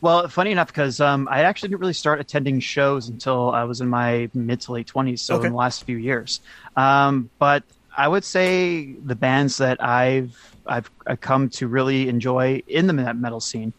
well, 0.06 0.28
funny 0.28 0.52
enough, 0.52 0.68
because 0.68 1.02
um, 1.02 1.28
I 1.32 1.42
actually 1.46 1.70
didn't 1.70 1.82
really 1.82 1.94
start 1.94 2.20
attending 2.20 2.60
shows 2.60 3.10
until 3.10 3.50
I 3.50 3.64
was 3.64 3.82
in 3.82 3.90
my 3.90 4.30
mid 4.36 4.62
to 4.62 4.74
late 4.74 4.86
twenties, 4.86 5.20
so 5.20 5.38
okay. 5.38 5.48
in 5.48 5.54
the 5.54 5.58
last 5.58 5.84
few 5.84 5.98
years. 5.98 6.42
Um, 6.78 7.32
but 7.40 7.64
I 7.98 8.08
would 8.08 8.24
say 8.24 8.94
the 8.94 9.16
bands 9.16 9.58
that 9.58 9.84
I've 9.84 10.38
I've, 10.68 10.92
I've 11.08 11.22
come 11.22 11.50
to 11.58 11.68
really 11.68 12.08
enjoy 12.08 12.62
in 12.68 12.86
the 12.86 12.94
metal 12.94 13.40
scene. 13.40 13.74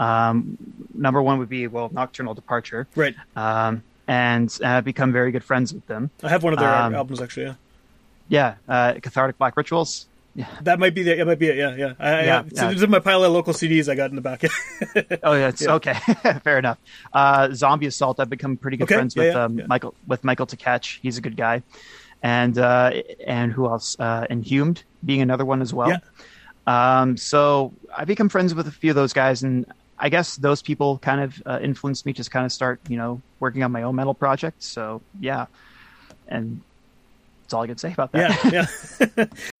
Um, 0.00 0.58
number 0.94 1.22
one 1.22 1.38
would 1.38 1.48
be 1.48 1.68
well, 1.68 1.90
Nocturnal 1.92 2.34
Departure, 2.34 2.88
right? 2.96 3.14
Um, 3.36 3.84
and 4.08 4.58
I've 4.64 4.84
become 4.84 5.12
very 5.12 5.30
good 5.30 5.44
friends 5.44 5.72
with 5.72 5.86
them. 5.86 6.10
I 6.24 6.28
have 6.28 6.42
one 6.42 6.54
of 6.54 6.58
their 6.58 6.74
um, 6.74 6.92
albums 6.92 7.20
actually. 7.20 7.46
Yeah, 7.46 7.54
yeah, 8.28 8.54
uh, 8.68 8.94
Cathartic 9.00 9.38
Black 9.38 9.56
Rituals. 9.56 10.08
Yeah. 10.38 10.46
That 10.62 10.78
might 10.78 10.94
be 10.94 11.02
the. 11.02 11.18
It 11.18 11.26
might 11.26 11.40
be 11.40 11.48
it. 11.48 11.56
Yeah, 11.56 11.74
yeah. 11.74 11.94
I, 11.98 12.24
yeah, 12.24 12.42
I, 12.60 12.70
yeah. 12.70 12.86
my 12.86 13.00
pile 13.00 13.24
of 13.24 13.32
local 13.32 13.52
CDs 13.52 13.88
I 13.88 13.96
got 13.96 14.10
in 14.10 14.14
the 14.14 14.22
back. 14.22 14.44
oh 15.24 15.32
yeah, 15.32 15.50
okay. 15.60 15.94
Fair 16.44 16.60
enough. 16.60 16.78
Uh, 17.12 17.52
Zombie 17.52 17.86
Assault. 17.86 18.20
I've 18.20 18.30
become 18.30 18.56
pretty 18.56 18.76
good 18.76 18.84
okay. 18.84 18.94
friends 18.94 19.16
with 19.16 19.34
um, 19.34 19.60
Michael 19.66 19.94
with 20.06 20.22
Michael 20.22 20.46
Tkach. 20.46 21.00
He's 21.02 21.18
a 21.18 21.20
good 21.20 21.36
guy, 21.36 21.64
and 22.22 22.56
uh, 22.56 22.92
and 23.26 23.50
who 23.50 23.66
else? 23.66 23.96
Uh, 23.98 24.28
Inhumed 24.30 24.84
being 25.04 25.22
another 25.22 25.44
one 25.44 25.60
as 25.60 25.74
well. 25.74 26.00
Um, 26.68 27.16
so 27.16 27.72
I 27.96 28.04
become 28.04 28.28
friends 28.28 28.54
with 28.54 28.68
a 28.68 28.70
few 28.70 28.90
of 28.90 28.94
those 28.94 29.12
guys, 29.12 29.42
and 29.42 29.66
I 29.98 30.08
guess 30.08 30.36
those 30.36 30.62
people 30.62 30.98
kind 30.98 31.20
of 31.20 31.42
uh, 31.46 31.58
influenced 31.60 32.06
me 32.06 32.12
to 32.12 32.30
kind 32.30 32.46
of 32.46 32.52
start, 32.52 32.80
you 32.88 32.96
know, 32.96 33.20
working 33.40 33.64
on 33.64 33.72
my 33.72 33.82
own 33.82 33.96
metal 33.96 34.14
project. 34.14 34.62
So 34.62 35.02
yeah, 35.18 35.46
and 36.28 36.60
that's 37.42 37.54
all 37.54 37.62
I 37.62 37.66
can 37.66 37.78
say 37.78 37.92
about 37.92 38.12
that. 38.12 38.52
Yeah, 38.52 39.06
yeah. 39.16 39.24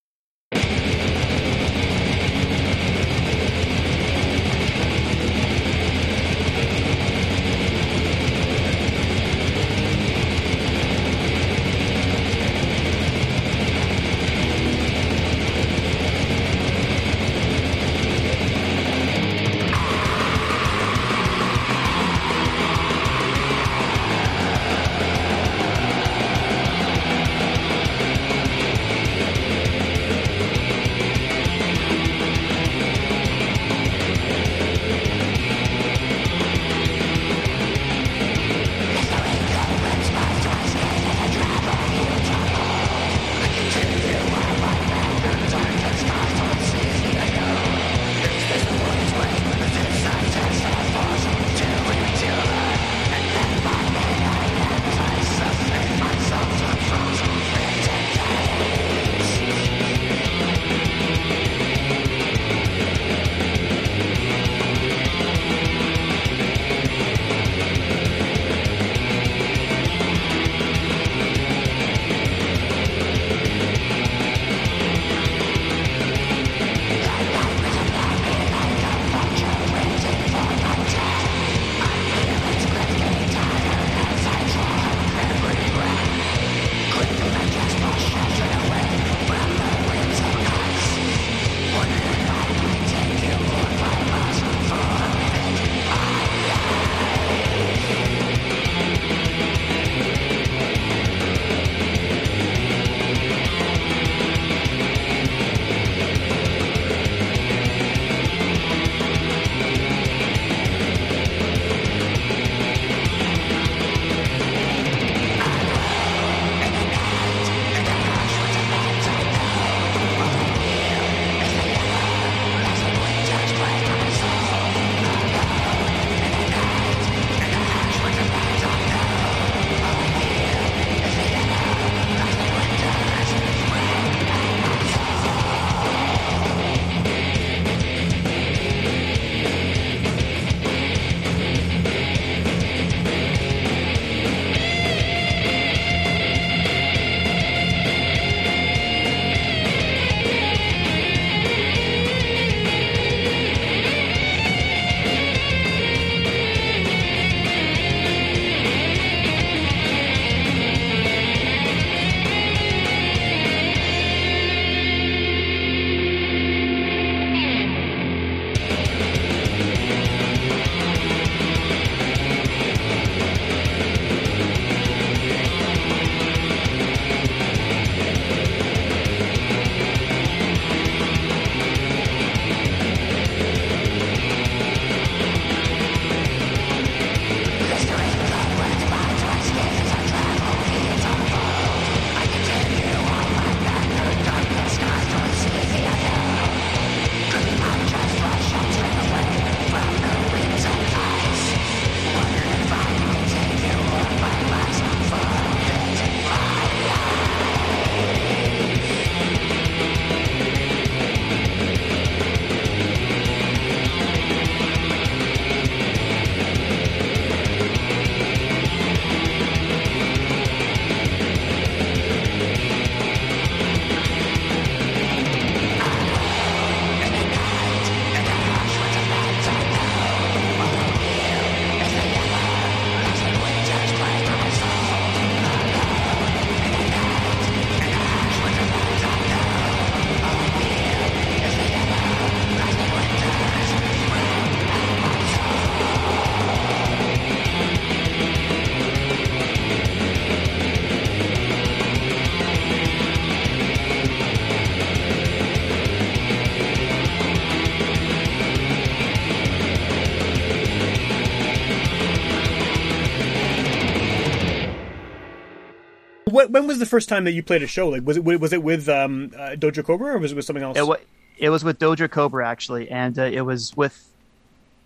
What, 266.48 266.52
when 266.60 266.66
was 266.66 266.78
the 266.78 266.86
first 266.86 267.08
time 267.08 267.24
that 267.24 267.32
you 267.32 267.42
played 267.42 267.62
a 267.62 267.66
show? 267.66 267.88
Like, 267.88 268.06
was 268.06 268.16
it 268.16 268.24
was 268.24 268.52
it 268.52 268.62
with 268.62 268.88
um, 268.88 269.32
uh, 269.36 269.50
Doja 269.56 269.84
Cobra 269.84 270.14
or 270.14 270.18
was 270.18 270.32
it 270.32 270.34
with 270.34 270.44
something 270.44 270.62
else? 270.62 270.76
It, 270.78 270.86
wa- 270.86 270.96
it 271.36 271.50
was 271.50 271.64
with 271.64 271.78
Doja 271.78 272.10
Cobra 272.10 272.46
actually, 272.48 272.90
and 272.90 273.18
uh, 273.18 273.22
it 273.24 273.42
was 273.42 273.76
with 273.76 274.08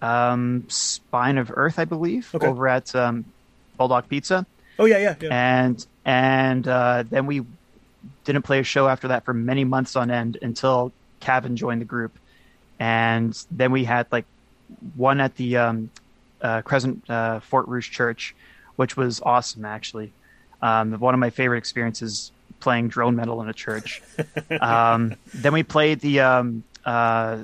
um, 0.00 0.64
Spine 0.68 1.38
of 1.38 1.50
Earth, 1.54 1.78
I 1.78 1.84
believe, 1.84 2.30
Okay. 2.34 2.46
over 2.46 2.68
at 2.68 2.94
um, 2.94 3.24
Bulldog 3.78 4.08
Pizza, 4.08 4.46
oh 4.78 4.84
yeah, 4.84 4.98
yeah, 4.98 5.14
yeah. 5.20 5.28
and 5.30 5.86
and 6.04 6.66
uh, 6.68 7.04
then 7.08 7.26
we 7.26 7.42
didn't 8.24 8.42
play 8.42 8.58
a 8.58 8.64
show 8.64 8.88
after 8.88 9.08
that 9.08 9.24
for 9.24 9.32
many 9.32 9.64
months 9.64 9.94
on 9.96 10.10
end 10.10 10.38
until 10.42 10.92
Kevin 11.20 11.56
joined 11.56 11.80
the 11.80 11.84
group, 11.86 12.18
and 12.80 13.40
then 13.50 13.70
we 13.72 13.84
had 13.84 14.06
like 14.10 14.24
one 14.96 15.20
at 15.20 15.36
the 15.36 15.56
um, 15.56 15.90
uh, 16.40 16.62
Crescent 16.62 17.08
uh, 17.08 17.40
Fort 17.40 17.68
Rouge 17.68 17.90
Church, 17.90 18.34
which 18.76 18.96
was 18.96 19.20
awesome 19.20 19.64
actually. 19.64 20.12
Um, 20.62 20.92
one 21.00 21.12
of 21.14 21.20
my 21.20 21.30
favorite 21.30 21.58
experiences 21.58 22.32
playing 22.60 22.88
drone 22.88 23.16
metal 23.16 23.42
in 23.42 23.48
a 23.48 23.52
church. 23.52 24.00
um, 24.60 25.14
then 25.34 25.52
we 25.52 25.62
played 25.64 26.00
the 26.00 26.20
um, 26.20 26.64
uh, 26.84 27.38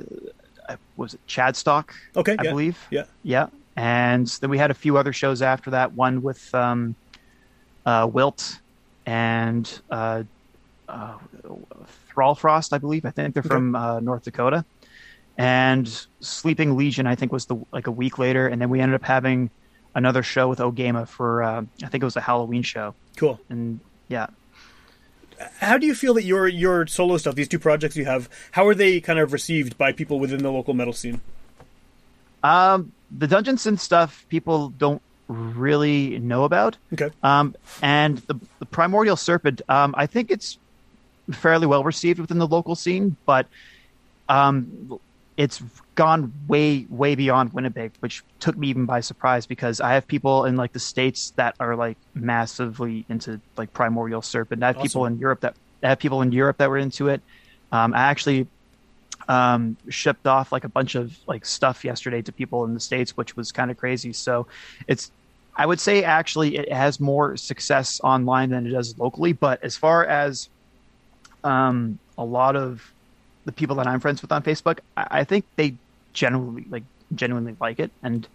was 0.96 1.14
it 1.14 1.20
Chadstock? 1.28 1.90
Okay, 2.16 2.36
I 2.38 2.44
yeah, 2.44 2.50
believe. 2.50 2.78
yeah. 2.90 3.04
Yeah, 3.22 3.46
and 3.76 4.26
then 4.40 4.50
we 4.50 4.58
had 4.58 4.70
a 4.70 4.74
few 4.74 4.96
other 4.96 5.12
shows 5.12 5.42
after 5.42 5.70
that. 5.70 5.92
One 5.92 6.22
with 6.22 6.42
um, 6.54 6.96
uh, 7.84 8.08
Wilt 8.12 8.58
and 9.06 9.80
uh, 9.90 10.22
uh, 10.88 11.18
Thrallfrost, 12.14 12.72
I 12.72 12.78
believe. 12.78 13.04
I 13.04 13.10
think 13.10 13.34
they're 13.34 13.40
Okay. 13.40 13.48
from 13.48 13.74
uh, 13.74 14.00
North 14.00 14.24
Dakota. 14.24 14.64
And 15.36 15.88
Sleeping 16.20 16.76
Legion, 16.76 17.06
I 17.06 17.14
think, 17.14 17.30
was 17.32 17.46
the 17.46 17.56
like 17.72 17.86
a 17.86 17.92
week 17.92 18.18
later, 18.18 18.48
and 18.48 18.60
then 18.60 18.70
we 18.70 18.80
ended 18.80 18.96
up 18.96 19.04
having 19.04 19.50
another 19.94 20.22
show 20.22 20.48
with 20.48 20.58
Ogama 20.58 21.06
for 21.08 21.42
uh, 21.42 21.62
I 21.82 21.88
think 21.88 22.02
it 22.02 22.04
was 22.04 22.16
a 22.16 22.20
Halloween 22.20 22.62
show, 22.62 22.94
Cool. 23.16 23.40
and 23.48 23.80
yeah. 24.08 24.26
How 25.60 25.78
do 25.78 25.86
you 25.86 25.94
feel 25.94 26.14
that 26.14 26.24
your 26.24 26.48
your 26.48 26.86
solo 26.86 27.16
stuff, 27.16 27.34
these 27.36 27.48
two 27.48 27.58
projects 27.60 27.96
you 27.96 28.04
have, 28.06 28.28
how 28.52 28.66
are 28.66 28.74
they 28.74 29.00
kind 29.00 29.18
of 29.18 29.32
received 29.32 29.78
by 29.78 29.92
people 29.92 30.18
within 30.18 30.42
the 30.42 30.50
local 30.50 30.74
metal 30.74 30.92
scene? 30.92 31.20
Um, 32.42 32.92
the 33.16 33.26
Dungeon 33.26 33.56
Synth 33.56 33.78
stuff 33.80 34.26
people 34.28 34.70
don't 34.70 35.02
really 35.28 36.18
know 36.18 36.44
about. 36.44 36.76
Okay. 36.92 37.10
Um, 37.22 37.54
and 37.82 38.18
the, 38.18 38.34
the 38.58 38.66
Primordial 38.66 39.16
Serpent, 39.16 39.60
um, 39.68 39.94
I 39.96 40.06
think 40.06 40.30
it's 40.30 40.58
fairly 41.30 41.66
well 41.66 41.84
received 41.84 42.18
within 42.18 42.38
the 42.38 42.46
local 42.46 42.74
scene, 42.74 43.16
but 43.26 43.46
um, 44.28 44.98
it's 45.38 45.62
gone 45.94 46.32
way, 46.48 46.84
way 46.90 47.14
beyond 47.14 47.52
Winnipeg, 47.52 47.92
which 48.00 48.24
took 48.40 48.58
me 48.58 48.68
even 48.68 48.86
by 48.86 48.98
surprise 48.98 49.46
because 49.46 49.80
I 49.80 49.94
have 49.94 50.06
people 50.06 50.44
in 50.46 50.56
like 50.56 50.72
the 50.72 50.80
states 50.80 51.30
that 51.36 51.54
are 51.60 51.76
like 51.76 51.96
massively 52.12 53.06
into 53.08 53.40
like 53.56 53.72
Primordial 53.72 54.20
Serpent. 54.20 54.64
I 54.64 54.72
have 54.72 54.82
people 54.82 55.06
in 55.06 55.16
Europe 55.18 55.40
that 55.42 55.54
I 55.80 55.90
have 55.90 56.00
people 56.00 56.22
in 56.22 56.32
Europe 56.32 56.58
that 56.58 56.68
were 56.68 56.76
into 56.76 57.06
it. 57.08 57.22
Um, 57.70 57.94
I 57.94 57.98
actually 57.98 58.48
um, 59.28 59.76
shipped 59.88 60.26
off 60.26 60.50
like 60.50 60.64
a 60.64 60.68
bunch 60.68 60.96
of 60.96 61.16
like 61.28 61.46
stuff 61.46 61.84
yesterday 61.84 62.20
to 62.22 62.32
people 62.32 62.64
in 62.64 62.74
the 62.74 62.80
states, 62.80 63.16
which 63.16 63.36
was 63.36 63.52
kind 63.52 63.70
of 63.70 63.76
crazy. 63.76 64.12
So 64.12 64.48
it's 64.88 65.12
I 65.54 65.66
would 65.66 65.78
say 65.78 66.02
actually 66.02 66.56
it 66.56 66.72
has 66.72 66.98
more 66.98 67.36
success 67.36 68.00
online 68.02 68.50
than 68.50 68.66
it 68.66 68.70
does 68.70 68.98
locally. 68.98 69.34
But 69.34 69.62
as 69.62 69.76
far 69.76 70.04
as 70.04 70.48
um, 71.44 72.00
a 72.16 72.24
lot 72.24 72.56
of 72.56 72.92
the 73.48 73.52
people 73.52 73.76
that 73.76 73.86
I'm 73.86 73.98
friends 73.98 74.20
with 74.20 74.30
on 74.30 74.42
Facebook, 74.42 74.80
I, 74.94 75.06
I 75.20 75.24
think 75.24 75.46
they 75.56 75.74
genuinely 76.12 76.66
like 76.68 76.84
genuinely 77.14 77.56
like 77.58 77.80
it, 77.80 77.90
and 78.02 78.28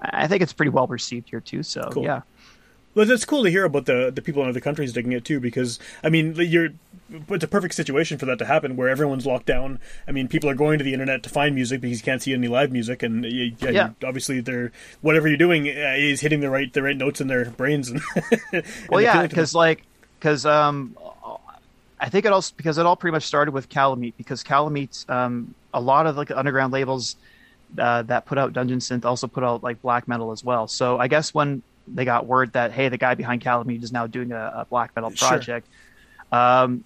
I 0.00 0.26
think 0.26 0.42
it's 0.42 0.54
pretty 0.54 0.70
well 0.70 0.86
received 0.86 1.28
here 1.28 1.40
too. 1.40 1.62
So 1.62 1.82
Cool. 1.92 2.04
yeah, 2.04 2.22
Well, 2.94 3.10
it's 3.10 3.24
cool 3.26 3.44
to 3.44 3.50
hear 3.50 3.64
about 3.64 3.84
the 3.84 4.10
the 4.14 4.22
people 4.22 4.42
in 4.42 4.48
other 4.48 4.60
countries 4.60 4.92
digging 4.94 5.12
it 5.12 5.24
too, 5.26 5.38
because 5.38 5.78
I 6.02 6.08
mean, 6.08 6.34
you're 6.36 6.70
it's 7.28 7.44
a 7.44 7.48
perfect 7.48 7.74
situation 7.74 8.16
for 8.16 8.24
that 8.24 8.38
to 8.38 8.46
happen, 8.46 8.74
where 8.74 8.88
everyone's 8.88 9.26
locked 9.26 9.44
down. 9.44 9.78
I 10.08 10.12
mean, 10.12 10.28
people 10.28 10.48
are 10.48 10.54
going 10.54 10.78
to 10.78 10.84
the 10.84 10.94
internet 10.94 11.22
to 11.24 11.28
find 11.28 11.54
music 11.54 11.82
because 11.82 11.98
you 11.98 12.04
can't 12.04 12.22
see 12.22 12.32
any 12.32 12.48
live 12.48 12.72
music, 12.72 13.02
and 13.02 13.22
you, 13.26 13.52
yeah, 13.60 13.70
Yeah. 13.70 13.88
you- 14.00 14.08
obviously, 14.08 14.40
they're 14.40 14.72
whatever 15.02 15.28
you're 15.28 15.36
doing 15.36 15.68
uh, 15.68 15.94
is 15.98 16.22
hitting 16.22 16.40
the 16.40 16.48
right 16.48 16.72
the 16.72 16.82
right 16.82 16.96
notes 16.96 17.20
in 17.20 17.26
their 17.28 17.44
brains. 17.50 17.90
And, 17.90 18.00
and 18.52 18.64
well, 18.88 19.02
yeah, 19.02 19.10
appealing 19.10 19.12
to 19.12 19.12
them. 19.12 19.28
because 19.28 19.54
like 19.54 19.82
because 20.18 20.46
um, 20.46 20.96
I 22.02 22.08
think 22.08 22.26
it 22.26 22.32
also 22.32 22.52
because 22.56 22.78
it 22.78 22.84
all 22.84 22.96
pretty 22.96 23.12
much 23.12 23.24
started 23.24 23.52
with 23.54 23.68
Kalameet 23.68 24.14
because 24.16 24.42
Kalameet 24.42 25.08
um, 25.08 25.54
a 25.72 25.80
lot 25.80 26.06
of 26.06 26.16
like 26.16 26.32
underground 26.32 26.72
labels 26.72 27.14
uh, 27.78 28.02
that 28.02 28.26
put 28.26 28.38
out 28.38 28.52
Dungeon 28.52 28.80
Synth 28.80 29.04
also 29.04 29.28
put 29.28 29.44
out 29.44 29.62
like 29.62 29.80
black 29.80 30.08
metal 30.08 30.32
as 30.32 30.42
well. 30.42 30.66
So 30.66 30.98
I 30.98 31.06
guess 31.06 31.32
when 31.32 31.62
they 31.86 32.04
got 32.04 32.26
word 32.26 32.52
that 32.54 32.72
hey, 32.72 32.88
the 32.88 32.98
guy 32.98 33.14
behind 33.14 33.40
Kalameet 33.42 33.84
is 33.84 33.92
now 33.92 34.08
doing 34.08 34.32
a, 34.32 34.52
a 34.56 34.66
black 34.68 34.90
metal 34.96 35.10
Sure. 35.10 35.28
project, 35.28 35.68
um, 36.32 36.84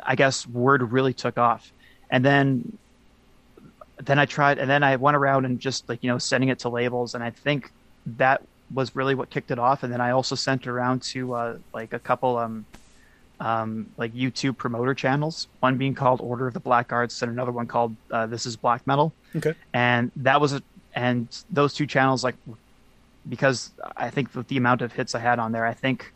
I 0.00 0.14
guess 0.14 0.46
word 0.46 0.92
really 0.92 1.12
took 1.12 1.38
off, 1.38 1.72
and 2.08 2.24
then 2.24 2.78
then 3.98 4.20
I 4.20 4.26
tried, 4.26 4.58
and 4.58 4.70
then 4.70 4.84
I 4.84 4.94
went 4.94 5.16
around 5.16 5.44
and 5.44 5.58
just 5.58 5.88
like 5.88 6.04
you 6.04 6.10
know 6.10 6.18
sending 6.18 6.50
it 6.50 6.60
to 6.60 6.68
labels, 6.68 7.14
and 7.14 7.24
I 7.24 7.30
think 7.30 7.72
that 8.18 8.42
was 8.72 8.94
really 8.94 9.16
what 9.16 9.28
kicked 9.28 9.50
it 9.50 9.58
off. 9.58 9.82
And 9.82 9.92
then 9.92 10.00
I 10.00 10.12
also 10.12 10.36
sent 10.36 10.62
it 10.62 10.68
around 10.68 11.02
to 11.02 11.34
uh, 11.34 11.58
like 11.74 11.92
a 11.92 11.98
couple 11.98 12.36
um, 12.36 12.64
um, 13.40 13.86
like 13.96 14.14
YouTube 14.14 14.56
promoter 14.56 14.94
channels, 14.94 15.48
one 15.60 15.76
being 15.76 15.94
called 15.94 16.20
Order 16.20 16.46
of 16.46 16.54
the 16.54 16.60
Black 16.60 16.92
Arts, 16.92 17.20
and 17.22 17.30
another 17.30 17.52
one 17.52 17.66
called 17.66 17.94
uh, 18.10 18.26
This 18.26 18.46
Is 18.46 18.56
Black 18.56 18.86
Metal. 18.86 19.12
okay, 19.36 19.54
And 19.74 20.10
that 20.16 20.40
was 20.40 20.52
a, 20.54 20.62
and 20.94 21.28
those 21.50 21.74
two 21.74 21.86
channels 21.86 22.24
like 22.24 22.36
because 23.28 23.72
I 23.96 24.08
think 24.10 24.34
with 24.34 24.48
the 24.48 24.56
amount 24.56 24.82
of 24.82 24.92
hits 24.92 25.14
I 25.14 25.18
had 25.18 25.38
on 25.38 25.52
there, 25.52 25.66
I 25.66 25.74
think 25.74 26.12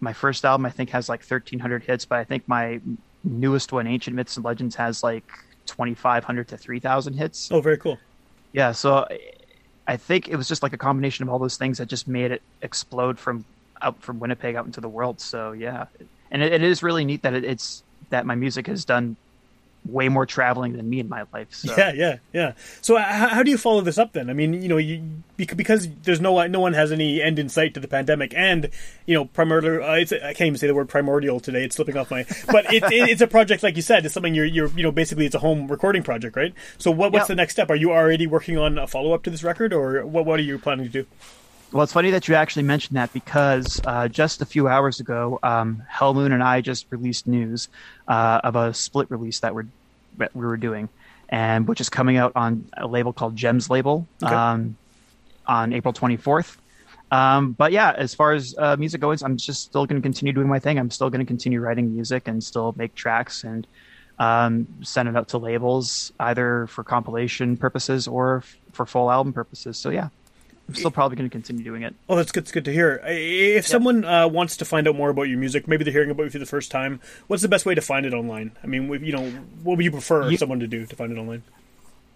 my 0.00 0.12
first 0.12 0.44
album 0.44 0.66
I 0.66 0.70
think 0.70 0.90
has 0.90 1.08
like 1.08 1.20
1300 1.20 1.84
hits, 1.84 2.04
but 2.04 2.18
I 2.18 2.24
think 2.24 2.46
my 2.46 2.80
newest 3.24 3.72
one, 3.72 3.86
Ancient 3.86 4.14
Myths 4.14 4.36
and 4.36 4.44
Legends, 4.44 4.74
has 4.76 5.02
like 5.02 5.24
2500 5.66 6.48
to 6.48 6.56
3000 6.56 7.14
hits. 7.14 7.50
oh, 7.50 7.60
very 7.60 7.78
cool. 7.78 7.98
Yeah, 8.52 8.72
so 8.72 9.06
I 9.86 9.96
think 9.96 10.28
it 10.28 10.36
was 10.36 10.48
just 10.48 10.62
like 10.62 10.72
a 10.72 10.78
combination 10.78 11.22
of 11.22 11.28
all 11.30 11.38
those 11.38 11.56
things 11.56 11.78
that 11.78 11.86
just 11.86 12.06
made 12.06 12.30
it 12.30 12.42
explode 12.60 13.18
from 13.18 13.44
out 13.82 14.02
from 14.02 14.20
Winnipeg 14.20 14.54
out 14.56 14.66
into 14.66 14.80
the 14.80 14.88
world. 14.88 15.20
So 15.20 15.52
yeah, 15.52 15.86
and 16.30 16.42
it, 16.42 16.52
it 16.52 16.62
is 16.62 16.82
really 16.82 17.04
neat 17.04 17.22
that 17.22 17.34
it, 17.34 17.44
it's 17.44 17.82
that 18.10 18.26
my 18.26 18.34
music 18.34 18.66
has 18.66 18.84
done 18.84 19.16
way 19.84 20.08
more 20.08 20.24
traveling 20.24 20.74
than 20.74 20.88
me 20.88 21.00
in 21.00 21.08
my 21.08 21.24
life. 21.32 21.48
So 21.50 21.74
Yeah, 21.76 21.92
yeah, 21.92 22.18
yeah. 22.32 22.52
So 22.82 22.96
how, 22.98 23.26
how 23.28 23.42
do 23.42 23.50
you 23.50 23.58
follow 23.58 23.80
this 23.80 23.98
up 23.98 24.12
then? 24.12 24.30
I 24.30 24.32
mean, 24.32 24.62
you 24.62 24.68
know, 24.68 24.76
you 24.76 25.02
because 25.36 25.88
there's 26.04 26.20
no 26.20 26.46
no 26.46 26.60
one 26.60 26.72
has 26.74 26.92
any 26.92 27.20
end 27.20 27.40
in 27.40 27.48
sight 27.48 27.74
to 27.74 27.80
the 27.80 27.88
pandemic, 27.88 28.32
and 28.36 28.68
you 29.06 29.14
know, 29.14 29.24
primordial. 29.24 29.82
Uh, 29.82 29.94
it's, 29.96 30.12
I 30.12 30.34
can't 30.34 30.42
even 30.42 30.58
say 30.58 30.68
the 30.68 30.74
word 30.74 30.88
primordial 30.88 31.40
today; 31.40 31.64
it's 31.64 31.74
slipping 31.74 31.96
off 31.96 32.12
my. 32.12 32.24
But 32.52 32.72
it, 32.72 32.84
it, 32.84 33.10
it's 33.10 33.22
a 33.22 33.26
project, 33.26 33.64
like 33.64 33.74
you 33.74 33.82
said, 33.82 34.04
it's 34.04 34.14
something 34.14 34.34
you're 34.36 34.44
you're 34.44 34.68
you 34.68 34.84
know 34.84 34.92
basically 34.92 35.26
it's 35.26 35.34
a 35.34 35.40
home 35.40 35.66
recording 35.66 36.04
project, 36.04 36.36
right? 36.36 36.54
So 36.78 36.92
what 36.92 37.12
what's 37.12 37.24
Yeah. 37.24 37.28
the 37.28 37.34
next 37.34 37.54
step? 37.54 37.68
Are 37.68 37.74
you 37.76 37.90
already 37.90 38.28
working 38.28 38.56
on 38.58 38.78
a 38.78 38.86
follow 38.86 39.12
up 39.14 39.24
to 39.24 39.30
this 39.30 39.42
record, 39.42 39.72
or 39.72 40.06
what 40.06 40.24
what 40.26 40.38
are 40.38 40.44
you 40.44 40.58
planning 40.60 40.86
to 40.86 40.92
do? 40.92 41.06
Well, 41.72 41.84
it's 41.84 41.92
funny 41.92 42.10
that 42.10 42.28
you 42.28 42.34
actually 42.34 42.64
mentioned 42.64 42.98
that 42.98 43.12
because 43.14 43.80
uh, 43.86 44.06
just 44.08 44.42
a 44.42 44.44
few 44.46 44.68
hours 44.68 45.00
ago, 45.00 45.38
um, 45.42 45.82
Hell 45.88 46.12
Moon 46.12 46.32
and 46.32 46.42
I 46.42 46.60
just 46.60 46.86
released 46.90 47.26
news 47.26 47.68
uh, 48.06 48.40
of 48.44 48.56
a 48.56 48.74
split 48.74 49.10
release 49.10 49.40
that 49.40 49.54
we're 49.54 49.66
that 50.18 50.36
we 50.36 50.44
were 50.44 50.58
doing, 50.58 50.90
and 51.30 51.66
which 51.66 51.80
is 51.80 51.88
coming 51.88 52.18
out 52.18 52.32
on 52.36 52.66
a 52.76 52.86
label 52.86 53.14
called 53.14 53.34
Gems 53.36 53.70
Label 53.70 54.06
Okay. 54.22 54.34
um, 54.34 54.76
on 55.46 55.72
April 55.72 55.94
24th. 55.94 56.58
Um, 57.10 57.52
but 57.52 57.72
yeah, 57.72 57.92
as 57.96 58.14
far 58.14 58.32
as 58.32 58.54
uh, 58.58 58.76
music 58.76 59.00
goes, 59.00 59.22
I'm 59.22 59.38
just 59.38 59.62
still 59.62 59.86
going 59.86 60.00
to 60.00 60.04
continue 60.04 60.34
doing 60.34 60.48
my 60.48 60.58
thing. 60.58 60.78
I'm 60.78 60.90
still 60.90 61.08
going 61.08 61.20
to 61.20 61.26
continue 61.26 61.60
writing 61.60 61.94
music 61.94 62.28
and 62.28 62.44
still 62.44 62.74
make 62.76 62.94
tracks 62.94 63.44
and 63.44 63.66
um, 64.18 64.66
send 64.82 65.08
it 65.08 65.16
out 65.16 65.28
to 65.28 65.38
labels 65.38 66.12
either 66.20 66.66
for 66.68 66.84
compilation 66.84 67.56
purposes 67.56 68.06
or 68.06 68.38
f- 68.38 68.56
for 68.72 68.84
full 68.86 69.10
album 69.10 69.32
purposes. 69.32 69.78
So 69.78 69.88
yeah, 69.90 70.08
I'm 70.68 70.74
still 70.74 70.90
probably 70.90 71.16
going 71.16 71.28
to 71.28 71.32
continue 71.32 71.64
doing 71.64 71.82
it. 71.82 71.94
Oh, 72.08 72.16
that's 72.16 72.32
good. 72.32 72.44
It's 72.44 72.52
good 72.52 72.64
to 72.66 72.72
hear. 72.72 73.00
If 73.04 73.66
someone 73.66 74.04
uh, 74.04 74.28
wants 74.28 74.56
to 74.58 74.64
find 74.64 74.86
out 74.88 74.94
more 74.96 75.10
about 75.10 75.24
your 75.24 75.38
music, 75.38 75.66
maybe 75.68 75.84
they're 75.84 75.92
hearing 75.92 76.10
about 76.10 76.22
you 76.24 76.30
for 76.30 76.38
the 76.38 76.46
first 76.46 76.70
time. 76.70 77.00
What's 77.26 77.42
the 77.42 77.48
best 77.48 77.66
way 77.66 77.74
to 77.74 77.80
find 77.82 78.06
it 78.06 78.14
online? 78.14 78.52
I 78.62 78.66
mean, 78.68 78.90
you 79.04 79.12
know, 79.12 79.28
what 79.62 79.76
would 79.76 79.84
you 79.84 79.90
prefer 79.90 80.30
You- 80.30 80.38
someone 80.38 80.60
to 80.60 80.66
do 80.66 80.86
to 80.86 80.96
find 80.96 81.12
it 81.12 81.18
online? 81.18 81.42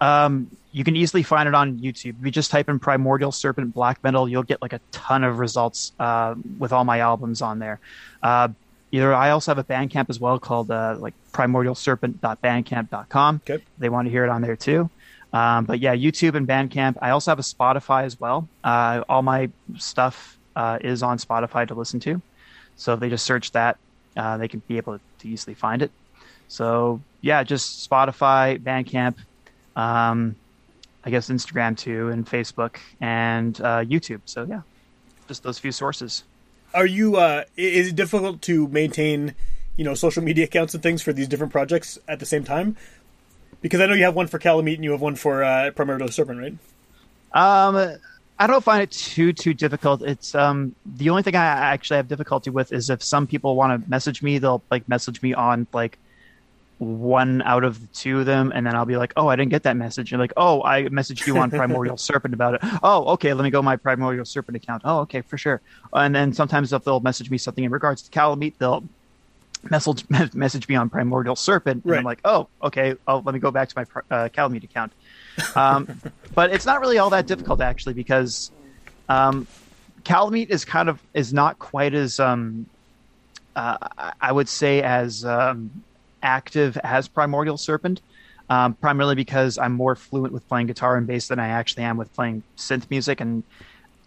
Um, 0.01 0.51
you 0.72 0.84
can 0.84 0.94
easily 0.94 1.22
find 1.22 1.49
it 1.49 1.55
on 1.55 1.78
YouTube. 1.78 2.18
If 2.20 2.24
you 2.26 2.30
just 2.30 2.51
type 2.51 2.68
in 2.68 2.78
Primordial 2.78 3.32
Serpent 3.32 3.72
Black 3.74 4.03
Metal, 4.05 4.28
you'll 4.28 4.42
get 4.42 4.61
like 4.62 4.72
a 4.74 4.80
ton 4.92 5.24
of 5.24 5.38
results 5.38 5.92
uh, 5.99 6.34
with 6.59 6.70
all 6.72 6.84
my 6.84 6.99
albums 7.01 7.40
on 7.42 7.59
there. 7.59 7.80
Uh, 8.22 8.49
either 8.92 9.12
I 9.14 9.30
also 9.30 9.51
have 9.55 9.59
a 9.59 9.64
Bandcamp 9.64 10.09
as 10.11 10.20
well 10.20 10.38
called 10.38 10.70
uh, 10.70 10.97
like 10.99 11.14
primordialserpent.bandcamp.com. 11.32 13.40
Okay. 13.49 13.64
They 13.78 13.88
want 13.88 14.07
to 14.07 14.11
hear 14.11 14.24
it 14.24 14.28
on 14.30 14.42
there 14.42 14.57
too. 14.57 14.90
Um, 15.37 15.66
but 15.66 15.80
yeah, 15.80 15.95
YouTube 15.95 16.34
and 16.34 16.49
Bandcamp. 16.49 16.97
I 17.03 17.11
also 17.11 17.30
have 17.30 17.39
a 17.39 17.43
Spotify 17.43 18.05
as 18.05 18.18
well. 18.18 18.49
Uh, 18.64 19.05
all 19.07 19.22
my 19.22 19.51
stuff 19.76 20.39
uh, 20.55 20.78
is 20.80 21.03
on 21.03 21.18
Spotify 21.18 21.68
to 21.68 21.74
listen 21.74 22.01
to. 22.01 22.22
So 22.76 22.95
if 22.95 23.01
they 23.01 23.11
just 23.11 23.26
search 23.26 23.53
that, 23.53 23.76
uh, 24.16 24.39
they 24.39 24.49
can 24.49 24.62
be 24.66 24.78
able 24.78 24.99
to 25.18 25.28
easily 25.28 25.55
find 25.55 25.82
it. 25.82 25.91
So 26.49 27.03
yeah, 27.20 27.43
just 27.43 27.89
Spotify, 27.89 28.59
Bandcamp, 28.59 29.16
um, 29.74 30.37
I 31.05 31.11
guess 31.11 31.28
Instagram 31.28 31.76
too, 31.76 32.09
and 32.09 32.26
Facebook 32.26 32.76
and 33.01 33.61
uh, 33.61 33.84
YouTube. 33.84 34.22
So 34.24 34.47
yeah, 34.49 34.62
just 35.28 35.43
those 35.43 35.59
few 35.59 35.72
sources. 35.72 36.24
Are 36.72 36.87
you? 36.87 37.16
Uh, 37.16 37.45
is 37.57 37.89
it 37.89 37.97
difficult 37.97 38.41
to 38.43 38.68
maintain, 38.68 39.34
you 39.76 39.84
know, 39.84 39.95
social 39.95 40.22
media 40.22 40.45
accounts 40.45 40.72
and 40.72 40.82
things 40.82 41.03
for 41.03 41.12
these 41.12 41.28
different 41.28 41.53
projects 41.53 41.99
at 42.09 42.20
the 42.20 42.26
same 42.26 42.45
time? 42.45 42.76
Because 43.61 43.80
I 43.80 43.86
know 43.86 43.94
you 43.94 44.04
have 44.04 44.14
one 44.14 44.26
for 44.26 44.38
Kalameet 44.38 44.74
and 44.74 44.84
you 44.84 44.92
have 44.92 45.00
one 45.00 45.16
for 45.16 45.42
uh, 45.42 45.70
Primordial 45.72 46.09
Serpent, 46.09 46.38
right? 46.38 46.57
Um, 47.32 47.98
I 48.38 48.46
don't 48.46 48.62
find 48.62 48.82
it 48.82 48.90
too 48.90 49.32
too 49.32 49.54
difficult. 49.54 50.02
It's 50.02 50.34
um 50.34 50.74
the 50.84 51.11
only 51.11 51.22
thing 51.22 51.36
I 51.36 51.44
actually 51.44 51.96
have 51.96 52.09
difficulty 52.09 52.50
with 52.50 52.72
is 52.72 52.90
if 52.90 53.02
some 53.02 53.26
people 53.26 53.57
want 53.57 53.82
to 53.82 53.90
message 53.90 54.22
me, 54.22 54.38
they'll 54.38 54.62
like 54.70 54.88
message 54.88 55.22
me 55.22 55.32
on 55.32 55.66
like 55.72 55.98
one 56.78 57.40
out 57.42 57.64
of 57.64 57.80
the 57.80 57.86
two 57.88 58.20
of 58.20 58.26
them, 58.26 58.52
and 58.54 58.66
then 58.66 58.74
I'll 58.74 58.84
be 58.84 58.98
like, 58.98 59.14
"Oh, 59.16 59.28
I 59.28 59.36
didn't 59.36 59.50
get 59.50 59.62
that 59.62 59.76
message." 59.76 60.12
And 60.12 60.20
like, 60.20 60.34
"Oh, 60.36 60.62
I 60.62 60.82
messaged 60.84 61.26
you 61.26 61.38
on 61.38 61.50
Primordial 61.50 61.96
Serpent 62.09 62.34
about 62.34 62.54
it." 62.54 62.61
Oh, 62.82 63.04
okay, 63.14 63.32
let 63.32 63.44
me 63.44 63.50
go 63.50 63.62
my 63.62 63.76
Primordial 63.76 64.26
Serpent 64.26 64.57
account. 64.57 64.82
Oh, 64.84 65.00
okay, 65.00 65.22
for 65.22 65.38
sure. 65.38 65.62
And 65.94 66.14
then 66.14 66.34
sometimes 66.34 66.74
if 66.74 66.84
they'll 66.84 67.00
message 67.00 67.30
me 67.30 67.38
something 67.38 67.64
in 67.64 67.70
regards 67.70 68.02
to 68.02 68.11
Kalameet, 68.11 68.59
they'll 68.59 68.84
message 69.70 70.04
message 70.34 70.68
me 70.68 70.74
on 70.74 70.88
Primordial 70.90 71.36
Serpent, 71.36 71.84
and 71.84 71.92
Right. 71.92 71.98
I'm 71.98 72.04
like, 72.04 72.20
"Oh, 72.24 72.48
okay, 72.62 72.94
oh, 73.06 73.18
let 73.24 73.34
me 73.34 73.38
go 73.40 73.50
back 73.50 73.68
to 73.68 73.74
my 73.76 73.82
uh, 74.16 74.28
Kalameet 74.28 74.64
account." 74.64 74.92
Um, 75.54 75.88
but 76.34 76.52
it's 76.52 76.66
not 76.66 76.80
really 76.80 76.98
all 76.98 77.10
that 77.10 77.26
difficult 77.26 77.60
actually 77.60 77.94
because 77.94 78.50
um, 79.08 79.46
Kalameet 80.04 80.48
is 80.50 80.64
kind 80.64 80.88
of 80.88 81.00
is 81.14 81.32
not 81.32 81.58
quite 81.58 81.94
as 81.94 82.18
um, 82.20 82.66
uh, 83.54 83.76
I- 84.20 84.32
would 84.32 84.48
say 84.48 84.82
as 84.82 85.24
um, 85.24 85.70
active 86.22 86.76
as 86.78 87.08
Primordial 87.08 87.56
Serpent. 87.56 88.00
Um, 88.48 88.74
primarily 88.74 89.16
because 89.16 89.58
I'm 89.58 89.72
more 89.72 89.96
fluent 89.96 90.32
with 90.32 90.46
playing 90.48 90.68
guitar 90.68 90.96
and 90.96 91.04
bass 91.04 91.26
than 91.26 91.40
I 91.40 91.48
actually 91.48 91.82
am 91.82 91.96
with 91.96 92.14
playing 92.14 92.44
synth 92.56 92.88
music, 92.90 93.20
and 93.20 93.42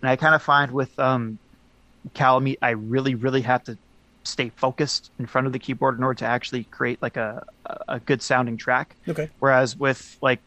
and 0.02 0.10
I 0.10 0.16
kind 0.16 0.34
of 0.34 0.42
find 0.42 0.72
with 0.72 0.98
um, 0.98 1.38
Kalameet, 2.16 2.58
I 2.62 2.70
really 2.70 3.16
really 3.16 3.42
have 3.42 3.66
to 3.66 3.78
stay 4.30 4.50
focused 4.56 5.12
in 5.20 5.26
front 5.26 5.48
of 5.48 5.54
the 5.54 5.60
keyboard 5.60 5.98
in 5.98 6.04
order 6.04 6.20
to 6.20 6.26
actually 6.26 6.64
create 6.66 7.02
like 7.02 7.18
a 7.18 7.46
a 7.88 8.00
good 8.00 8.22
sounding 8.22 8.58
track. 8.58 8.96
Okay. 9.08 9.30
Whereas 9.40 9.76
with 9.78 10.18
like 10.22 10.40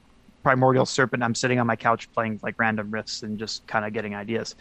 Primordial 0.43 0.87
Serpent, 0.87 1.22
I'm 1.22 1.35
sitting 1.35 1.61
on 1.61 1.66
my 1.66 1.76
couch 1.76 2.12
playing 2.12 2.41
like 2.43 2.59
random 2.59 2.91
riffs 2.91 3.22
and 3.22 3.39
just 3.39 3.66
kind 3.66 3.85
of 3.85 3.93
getting 3.93 4.14
ideas. 4.14 4.57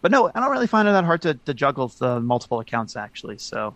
But 0.00 0.10
no, 0.10 0.30
I 0.34 0.40
don't 0.40 0.50
really 0.50 0.66
find 0.66 0.88
it 0.88 0.92
that 0.92 1.04
hard 1.04 1.22
to, 1.22 1.34
to 1.34 1.54
juggle 1.54 1.88
the 1.88 2.20
multiple 2.20 2.60
accounts 2.60 2.96
actually. 2.96 3.38
So 3.38 3.74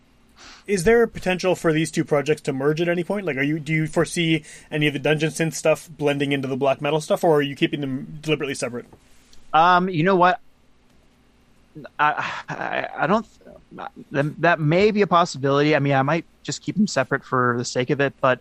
Is 0.66 0.84
there 0.84 1.02
a 1.02 1.08
potential 1.08 1.54
for 1.54 1.72
these 1.72 1.90
two 1.90 2.04
projects 2.04 2.42
to 2.42 2.52
merge 2.52 2.80
at 2.80 2.88
any 2.88 3.04
point? 3.04 3.26
Like, 3.26 3.36
are 3.36 3.42
you 3.42 3.58
do 3.58 3.72
you 3.72 3.86
foresee 3.86 4.44
any 4.70 4.86
of 4.86 4.92
the 4.92 4.98
dungeon 4.98 5.30
synth 5.30 5.54
stuff 5.54 5.88
blending 5.88 6.32
into 6.32 6.48
the 6.48 6.56
black 6.56 6.80
metal 6.80 7.00
stuff, 7.00 7.24
or 7.24 7.36
are 7.38 7.42
you 7.42 7.56
keeping 7.56 7.80
them 7.80 8.18
deliberately 8.20 8.54
separate? 8.54 8.86
Um, 9.52 9.88
you 9.88 10.02
know 10.02 10.16
what? 10.16 10.40
I, 11.98 12.32
I, 12.48 12.88
I 12.98 13.06
don't. 13.06 13.26
That 14.10 14.40
that 14.40 14.60
may 14.60 14.90
be 14.90 15.02
a 15.02 15.06
possibility. 15.06 15.76
I 15.76 15.78
mean, 15.78 15.92
I 15.92 16.02
might 16.02 16.24
just 16.42 16.62
keep 16.62 16.76
them 16.76 16.86
separate 16.86 17.24
for 17.24 17.54
the 17.58 17.64
sake 17.64 17.90
of 17.90 18.00
it, 18.00 18.14
but 18.20 18.40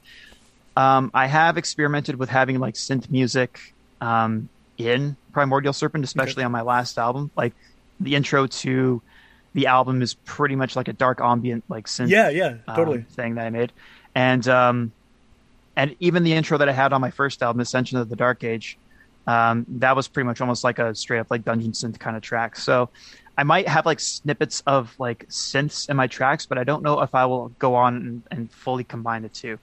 um, 0.78 1.12
I 1.14 1.28
have 1.28 1.58
experimented 1.58 2.16
with 2.16 2.30
having 2.30 2.60
like 2.60 2.76
synth 2.76 3.10
music 3.10 3.60
um, 4.02 4.50
in 4.78 5.18
Primordial 5.34 5.74
Serpent, 5.74 6.04
especially 6.04 6.44
on 6.44 6.52
my 6.52 6.62
last 6.62 6.98
album. 6.98 7.32
Like 7.36 7.54
the 8.00 8.16
intro 8.16 8.48
to 8.48 9.02
the 9.54 9.68
album 9.68 10.02
is 10.02 10.14
pretty 10.14 10.56
much 10.56 10.76
like 10.76 10.88
a 10.88 10.94
dark 10.94 11.20
ambient 11.22 11.64
like 11.70 11.88
synth 11.88 12.10
Yeah, 12.10 12.30
yeah, 12.30 12.58
um, 12.68 12.76
totally. 12.76 13.02
thing 13.02 13.36
that 13.36 13.48
I 13.48 13.50
made, 13.50 13.72
and 14.14 14.48
um, 14.48 14.92
and 15.76 15.96
even 16.00 16.24
the 16.24 16.34
intro 16.34 16.58
that 16.58 16.70
I 16.70 16.74
had 16.74 16.94
on 16.94 17.02
my 17.02 17.12
first 17.12 17.42
album, 17.42 17.60
Ascension 17.60 17.98
of 17.98 18.10
the 18.10 18.16
Dark 18.16 18.44
Age, 18.44 18.78
um, 19.28 19.66
that 19.68 19.96
was 19.96 20.08
pretty 20.08 20.26
much 20.26 20.42
almost 20.42 20.64
like 20.64 20.80
a 20.80 20.94
straight 20.96 21.20
up 21.20 21.28
like 21.30 21.44
dungeon 21.44 21.72
synth 21.72 22.00
kind 22.00 22.16
of 22.16 22.22
track. 22.22 22.56
So 22.56 22.90
I 23.38 23.44
might 23.44 23.68
have 23.68 23.86
like 23.86 24.00
snippets 24.00 24.62
of 24.66 24.96
like 25.00 25.28
synths 25.28 25.90
in 25.90 25.98
my 25.98 26.08
tracks, 26.08 26.46
but 26.46 26.58
I 26.58 26.64
don't 26.64 26.84
know 26.84 27.02
if 27.02 27.14
I 27.14 27.26
will 27.26 27.50
go 27.60 27.76
on 27.76 27.96
and, 27.96 28.24
and 28.32 28.52
fully 28.52 28.84
combine 28.84 29.24
the 29.24 29.30
two. 29.30 29.60